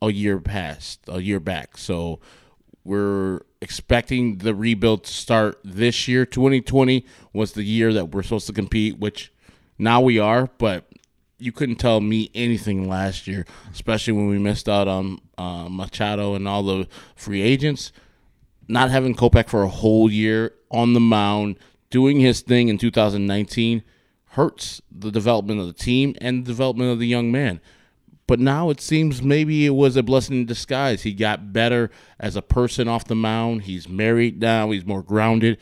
a 0.02 0.12
year 0.12 0.40
past, 0.40 1.02
a 1.08 1.22
year 1.22 1.40
back. 1.40 1.78
So 1.78 2.20
we're 2.84 3.42
expecting 3.62 4.40
the 4.40 4.56
rebuild 4.56 5.04
to 5.04 5.12
start 5.12 5.60
this 5.64 6.08
year. 6.08 6.26
2020 6.26 7.06
was 7.34 7.54
the 7.54 7.64
year 7.64 7.94
that 7.94 8.12
we're 8.12 8.24
supposed 8.24 8.48
to 8.48 8.54
compete, 8.54 8.98
which 8.98 9.32
now 9.78 10.02
we 10.02 10.18
are, 10.18 10.50
but 10.58 10.88
you 11.38 11.52
couldn't 11.52 11.76
tell 11.76 12.02
me 12.02 12.30
anything 12.34 12.88
last 12.88 13.28
year, 13.28 13.46
especially 13.72 14.14
when 14.14 14.28
we 14.28 14.40
missed 14.40 14.70
out 14.70 14.88
on 14.88 15.20
uh, 15.38 15.68
Machado 15.70 16.36
and 16.36 16.48
all 16.48 16.64
the 16.64 16.88
free 17.16 17.42
agents 17.42 17.92
not 18.68 18.92
having 18.92 19.16
Kopech 19.16 19.50
for 19.50 19.64
a 19.64 19.70
whole 19.70 20.12
year 20.12 20.54
on 20.72 20.94
the 20.94 21.00
mound, 21.00 21.58
doing 21.90 22.20
his 22.20 22.42
thing 22.42 22.70
in 22.70 22.78
2019 22.78 23.84
hurts 24.30 24.82
the 24.92 25.12
development 25.12 25.60
of 25.60 25.68
the 25.68 25.74
team 25.74 26.16
and 26.20 26.44
the 26.44 26.52
development 26.52 26.92
of 26.92 27.00
the 27.00 27.08
young 27.08 27.32
man. 27.32 27.62
But 28.28 28.40
now 28.40 28.72
it 28.72 28.82
seems 28.82 29.22
maybe 29.22 29.66
it 29.66 29.72
was 29.72 29.96
a 29.96 30.04
blessing 30.04 30.38
in 30.38 30.46
disguise. 30.46 31.04
He 31.04 31.14
got 31.14 31.54
better 31.54 31.92
as 32.20 32.36
a 32.36 32.42
person 32.42 32.88
off 32.88 33.06
the 33.06 33.16
mound. 33.16 33.64
He's 33.64 33.88
married 33.88 34.42
now. 34.42 34.72
He's 34.72 34.86
more 34.86 35.04
grounded. 35.04 35.60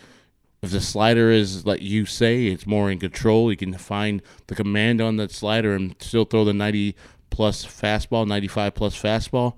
If 0.63 0.71
the 0.71 0.81
slider 0.81 1.29
is 1.29 1.65
like 1.65 1.81
you 1.81 2.05
say, 2.05 2.47
it's 2.47 2.65
more 2.65 2.89
in 2.89 2.97
control. 2.97 3.51
You 3.51 3.57
can 3.57 3.73
find 3.73 4.21
the 4.47 4.55
command 4.55 5.01
on 5.01 5.17
that 5.17 5.31
slider 5.31 5.75
and 5.75 5.95
still 5.99 6.25
throw 6.25 6.45
the 6.45 6.53
90 6.53 6.95
plus 7.29 7.65
fastball, 7.65 8.25
95 8.25 8.73
plus 8.73 8.99
fastball 8.99 9.57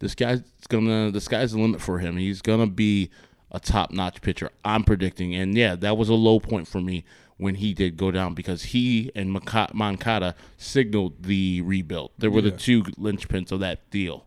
this 0.00 0.14
guy's 0.14 0.42
gonna 0.68 1.10
the 1.10 1.20
sky's 1.20 1.52
the 1.52 1.60
limit 1.60 1.80
for 1.80 2.00
him. 2.00 2.16
He's 2.16 2.42
gonna 2.42 2.66
be 2.66 3.10
a 3.52 3.60
top 3.60 3.92
notch 3.92 4.20
pitcher. 4.20 4.50
I'm 4.64 4.82
predicting, 4.82 5.34
and 5.34 5.56
yeah, 5.56 5.76
that 5.76 5.96
was 5.96 6.08
a 6.08 6.14
low 6.14 6.40
point 6.40 6.66
for 6.66 6.80
me 6.80 7.04
when 7.36 7.54
he 7.54 7.72
did 7.72 7.96
go 7.96 8.10
down 8.10 8.34
because 8.34 8.64
he 8.64 9.10
and 9.14 9.30
Moncada 9.30 10.34
signaled 10.58 11.22
the 11.22 11.62
rebuild. 11.62 12.10
There 12.18 12.30
were 12.30 12.42
the 12.42 12.50
two 12.50 12.82
linchpins 12.82 13.50
of 13.50 13.60
that 13.60 13.88
deal. 13.90 14.26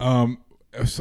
Um, 0.00 0.38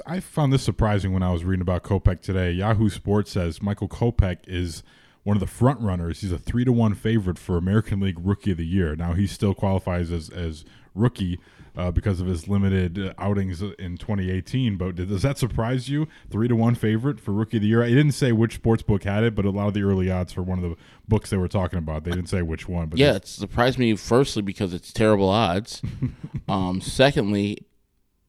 I 0.06 0.20
found 0.20 0.54
this 0.54 0.64
surprising 0.64 1.14
when 1.14 1.24
I 1.24 1.32
was 1.32 1.44
reading 1.44 1.62
about 1.62 1.84
Kopech 1.84 2.22
today. 2.22 2.52
Yahoo 2.52 2.90
Sports 2.90 3.32
says 3.32 3.62
Michael 3.62 3.90
Kopech 3.90 4.40
is 4.48 4.84
one 5.24 5.36
of 5.36 5.42
the 5.42 5.48
front 5.48 5.82
runners. 5.82 6.22
He's 6.22 6.32
a 6.32 6.38
three 6.38 6.66
to 6.66 6.72
one 6.72 6.94
favorite 6.94 7.40
for 7.40 7.58
American 7.58 8.00
League 8.00 8.20
Rookie 8.22 8.52
of 8.52 8.58
the 8.58 8.66
Year. 8.66 8.96
Now 8.96 9.14
he 9.14 9.28
still 9.28 9.54
qualifies 9.54 10.12
as 10.12 10.30
as 10.30 10.66
rookie 10.94 11.40
uh, 11.78 11.92
because 11.92 12.22
of 12.22 12.28
his 12.28 12.48
limited 12.48 12.98
uh, 12.98 13.14
outings 13.18 13.62
in 13.62 13.98
2018. 13.98 14.78
But 14.78 14.96
did, 14.96 15.10
does 15.10 15.24
that 15.24 15.38
surprise 15.38 15.90
you? 15.90 16.08
Three 16.30 16.48
to 16.48 16.56
one 16.56 16.76
favorite 16.76 17.20
for 17.20 17.32
Rookie 17.34 17.58
of 17.58 17.64
the 17.64 17.70
Year. 17.70 17.84
He 17.84 17.94
didn't 17.94 18.14
say 18.14 18.32
which 18.32 18.56
sports 18.56 18.84
book 18.84 19.04
had 19.04 19.24
it, 19.24 19.36
but 19.36 19.46
a 19.46 19.50
lot 19.50 19.68
of 19.68 19.74
the 19.74 19.84
early 19.84 20.10
odds 20.10 20.34
for 20.34 20.42
one 20.42 20.64
of 20.64 20.70
the 20.70 20.76
books 21.08 21.30
they 21.30 21.38
were 21.38 21.48
talking 21.48 21.80
about, 21.80 22.04
they 22.04 22.12
didn't 22.12 22.30
say 22.30 22.42
which 22.42 22.68
one. 22.68 22.88
But 22.88 23.00
yeah, 23.00 23.16
it 23.16 23.28
surprised 23.28 23.78
me 23.78 23.96
firstly 23.96 24.42
because 24.42 24.74
it's 24.74 24.94
terrible 24.94 25.30
odds. 25.30 25.82
um, 26.48 26.82
secondly, 26.82 27.66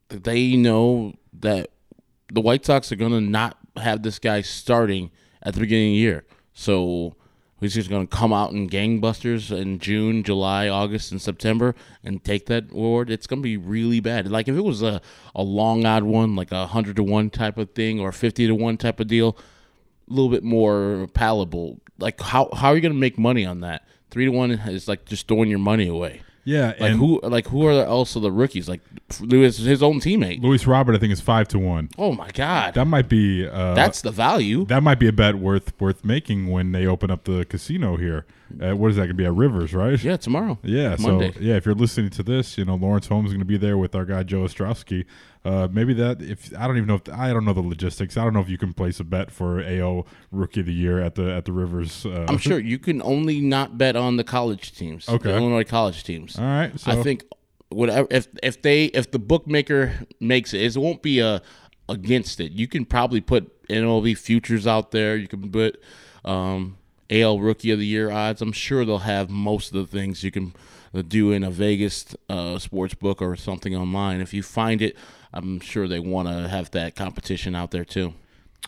they 0.08 0.56
know 0.56 1.14
that 1.40 1.70
the 2.32 2.40
White 2.40 2.64
Sox 2.64 2.90
are 2.92 2.96
going 2.96 3.12
to 3.12 3.20
not 3.20 3.56
have 3.76 4.02
this 4.02 4.18
guy 4.18 4.40
starting 4.42 5.10
at 5.42 5.54
the 5.54 5.60
beginning 5.60 5.90
of 5.90 5.94
the 5.94 5.98
year. 5.98 6.24
So 6.52 7.14
he's 7.60 7.74
just 7.74 7.90
going 7.90 8.06
to 8.06 8.16
come 8.16 8.32
out 8.32 8.52
in 8.52 8.68
gangbusters 8.68 9.56
in 9.56 9.78
June, 9.78 10.22
July, 10.22 10.68
August, 10.68 11.12
and 11.12 11.20
September 11.20 11.74
and 12.02 12.22
take 12.22 12.46
that 12.46 12.70
award. 12.70 13.10
It's 13.10 13.26
going 13.26 13.40
to 13.40 13.44
be 13.44 13.56
really 13.56 14.00
bad. 14.00 14.30
Like 14.30 14.48
if 14.48 14.56
it 14.56 14.64
was 14.64 14.82
a, 14.82 15.00
a 15.34 15.42
long 15.42 15.84
odd 15.84 16.04
one, 16.04 16.36
like 16.36 16.52
a 16.52 16.60
100 16.60 16.96
to 16.96 17.02
1 17.02 17.30
type 17.30 17.58
of 17.58 17.70
thing 17.72 18.00
or 18.00 18.12
50 18.12 18.46
to 18.46 18.54
1 18.54 18.76
type 18.76 19.00
of 19.00 19.06
deal, 19.06 19.36
a 20.08 20.12
little 20.12 20.30
bit 20.30 20.44
more 20.44 21.08
palatable. 21.14 21.80
Like 21.98 22.20
how 22.20 22.50
how 22.54 22.68
are 22.68 22.74
you 22.74 22.80
going 22.80 22.92
to 22.92 22.98
make 22.98 23.18
money 23.18 23.44
on 23.44 23.60
that? 23.60 23.86
3 24.10 24.26
to 24.26 24.30
1 24.30 24.50
is 24.50 24.88
like 24.88 25.04
just 25.04 25.28
throwing 25.28 25.48
your 25.48 25.58
money 25.58 25.88
away. 25.88 26.22
Yeah, 26.46 26.66
Like 26.78 26.80
and 26.92 27.00
who 27.00 27.20
like 27.24 27.48
who 27.48 27.66
are 27.66 27.84
also 27.84 28.20
the 28.20 28.30
rookies? 28.30 28.68
Like 28.68 28.80
Luis 29.20 29.58
his 29.58 29.82
own 29.82 29.98
teammate. 30.00 30.40
Luis 30.40 30.64
Robert, 30.64 30.94
I 30.94 30.98
think, 30.98 31.12
is 31.12 31.20
five 31.20 31.48
to 31.48 31.58
one. 31.58 31.88
Oh 31.98 32.12
my 32.12 32.30
god. 32.30 32.74
That 32.74 32.84
might 32.86 33.08
be 33.08 33.48
uh, 33.48 33.74
That's 33.74 34.00
the 34.00 34.12
value. 34.12 34.64
That 34.66 34.84
might 34.84 35.00
be 35.00 35.08
a 35.08 35.12
bet 35.12 35.34
worth 35.34 35.78
worth 35.80 36.04
making 36.04 36.46
when 36.48 36.70
they 36.70 36.86
open 36.86 37.10
up 37.10 37.24
the 37.24 37.44
casino 37.46 37.96
here. 37.96 38.26
Uh, 38.62 38.76
what 38.76 38.90
is 38.90 38.96
that 38.96 39.02
going 39.02 39.08
to 39.08 39.14
be 39.14 39.24
at 39.26 39.34
Rivers, 39.34 39.74
right? 39.74 40.00
Yeah, 40.00 40.16
tomorrow. 40.16 40.56
Yeah, 40.62 40.94
Monday. 41.00 41.32
so 41.32 41.40
yeah, 41.40 41.56
if 41.56 41.66
you're 41.66 41.74
listening 41.74 42.10
to 42.10 42.22
this, 42.22 42.56
you 42.56 42.64
know 42.64 42.76
Lawrence 42.76 43.08
Holmes 43.08 43.30
is 43.30 43.32
going 43.32 43.40
to 43.40 43.44
be 43.44 43.58
there 43.58 43.76
with 43.76 43.96
our 43.96 44.04
guy 44.04 44.22
Joe 44.22 44.42
Ostrowski. 44.44 45.04
Uh, 45.46 45.68
maybe 45.70 45.94
that 45.94 46.20
if 46.20 46.52
I 46.58 46.66
don't 46.66 46.76
even 46.76 46.88
know 46.88 46.96
if 46.96 47.08
I 47.08 47.32
don't 47.32 47.44
know 47.44 47.52
the 47.52 47.60
logistics. 47.60 48.16
I 48.16 48.24
don't 48.24 48.32
know 48.32 48.40
if 48.40 48.48
you 48.48 48.58
can 48.58 48.74
place 48.74 48.98
a 48.98 49.04
bet 49.04 49.30
for 49.30 49.62
AO 49.62 50.04
Rookie 50.32 50.60
of 50.60 50.66
the 50.66 50.72
Year 50.72 51.00
at 51.00 51.14
the 51.14 51.32
at 51.32 51.44
the 51.44 51.52
Rivers. 51.52 52.04
Uh, 52.04 52.26
I'm 52.28 52.38
sure 52.38 52.58
you 52.58 52.80
can 52.80 53.00
only 53.02 53.40
not 53.40 53.78
bet 53.78 53.94
on 53.94 54.16
the 54.16 54.24
college 54.24 54.76
teams. 54.76 55.08
Okay. 55.08 55.30
The 55.30 55.36
Illinois 55.36 55.62
college 55.62 56.02
teams. 56.02 56.36
All 56.36 56.44
right, 56.44 56.78
so 56.80 56.90
I 56.90 56.96
think 56.96 57.24
whatever 57.68 58.08
if 58.10 58.26
if 58.42 58.60
they 58.60 58.86
if 58.86 59.12
the 59.12 59.20
bookmaker 59.20 59.92
makes 60.18 60.52
it, 60.52 60.62
it 60.62 60.76
won't 60.76 61.02
be 61.02 61.20
a 61.20 61.40
against 61.88 62.40
it. 62.40 62.50
You 62.50 62.66
can 62.66 62.84
probably 62.84 63.20
put 63.20 63.62
MLB 63.68 64.18
futures 64.18 64.66
out 64.66 64.90
there. 64.90 65.16
You 65.16 65.28
can 65.28 65.50
put 65.50 65.80
um, 66.24 66.76
AL 67.10 67.38
Rookie 67.38 67.70
of 67.70 67.78
the 67.78 67.86
Year 67.86 68.10
odds. 68.10 68.42
I'm 68.42 68.52
sure 68.52 68.84
they'll 68.84 68.98
have 68.98 69.30
most 69.30 69.72
of 69.72 69.74
the 69.74 69.98
things 69.98 70.24
you 70.24 70.30
can 70.30 70.54
uh, 70.94 71.02
do 71.02 71.30
in 71.30 71.44
a 71.44 71.50
Vegas 71.50 72.16
uh, 72.28 72.58
sports 72.58 72.94
book 72.94 73.22
or 73.22 73.36
something 73.36 73.76
online. 73.76 74.20
If 74.20 74.34
you 74.34 74.42
find 74.42 74.82
it, 74.82 74.96
I'm 75.36 75.60
sure 75.60 75.86
they 75.86 76.00
want 76.00 76.28
to 76.28 76.48
have 76.48 76.70
that 76.70 76.96
competition 76.96 77.54
out 77.54 77.70
there 77.70 77.84
too. 77.84 78.14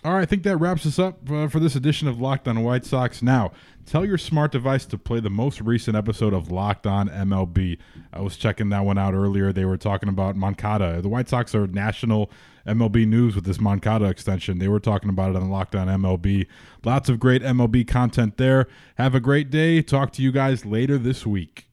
All 0.05 0.13
right, 0.13 0.23
I 0.23 0.27
think 0.27 0.45
that 0.45 0.59
wraps 0.59 0.87
us 0.87 0.99
up 0.99 1.29
uh, 1.29 1.49
for 1.49 1.59
this 1.59 1.75
edition 1.75 2.07
of 2.07 2.21
Locked 2.21 2.47
On 2.47 2.63
White 2.63 2.85
Sox. 2.85 3.21
Now, 3.21 3.51
tell 3.85 4.05
your 4.05 4.19
smart 4.19 4.53
device 4.53 4.87
to 4.87 4.99
play 4.99 5.19
the 5.19 5.31
most 5.31 5.61
recent 5.61 5.97
episode 5.97 6.33
of 6.33 6.53
Locked 6.53 6.87
On 6.87 7.09
MLB. 7.09 7.79
I 8.13 8.21
was 8.21 8.37
checking 8.37 8.69
that 8.69 8.85
one 8.85 8.97
out 8.97 9.15
earlier. 9.15 9.53
They 9.53 9.65
were 9.65 9.77
talking 9.77 10.09
about 10.09 10.37
Moncada. 10.37 11.03
The 11.03 11.09
White 11.09 11.29
Sox 11.29 11.53
are 11.55 11.67
national 11.67 12.31
MLB 12.65 13.09
news 13.09 13.35
with 13.35 13.45
this 13.45 13.59
Moncada 13.59 14.05
extension. 14.05 14.59
They 14.59 14.69
were 14.69 14.79
talking 14.79 15.09
about 15.11 15.31
it 15.31 15.37
on 15.37 15.51
Locked 15.51 15.75
On 15.75 15.89
MLB. 15.89 16.47
Lots 16.85 17.09
of 17.09 17.19
great 17.19 17.43
MLB 17.43 17.89
content 17.89 18.37
there. 18.37 18.69
Have 18.99 19.17
a 19.17 19.21
great 19.21 19.51
day. 19.51 19.83
Talk 19.83 20.13
to 20.13 20.23
you 20.23 20.31
guys 20.31 20.65
later 20.65 20.97
this 20.99 21.27
week. 21.27 21.68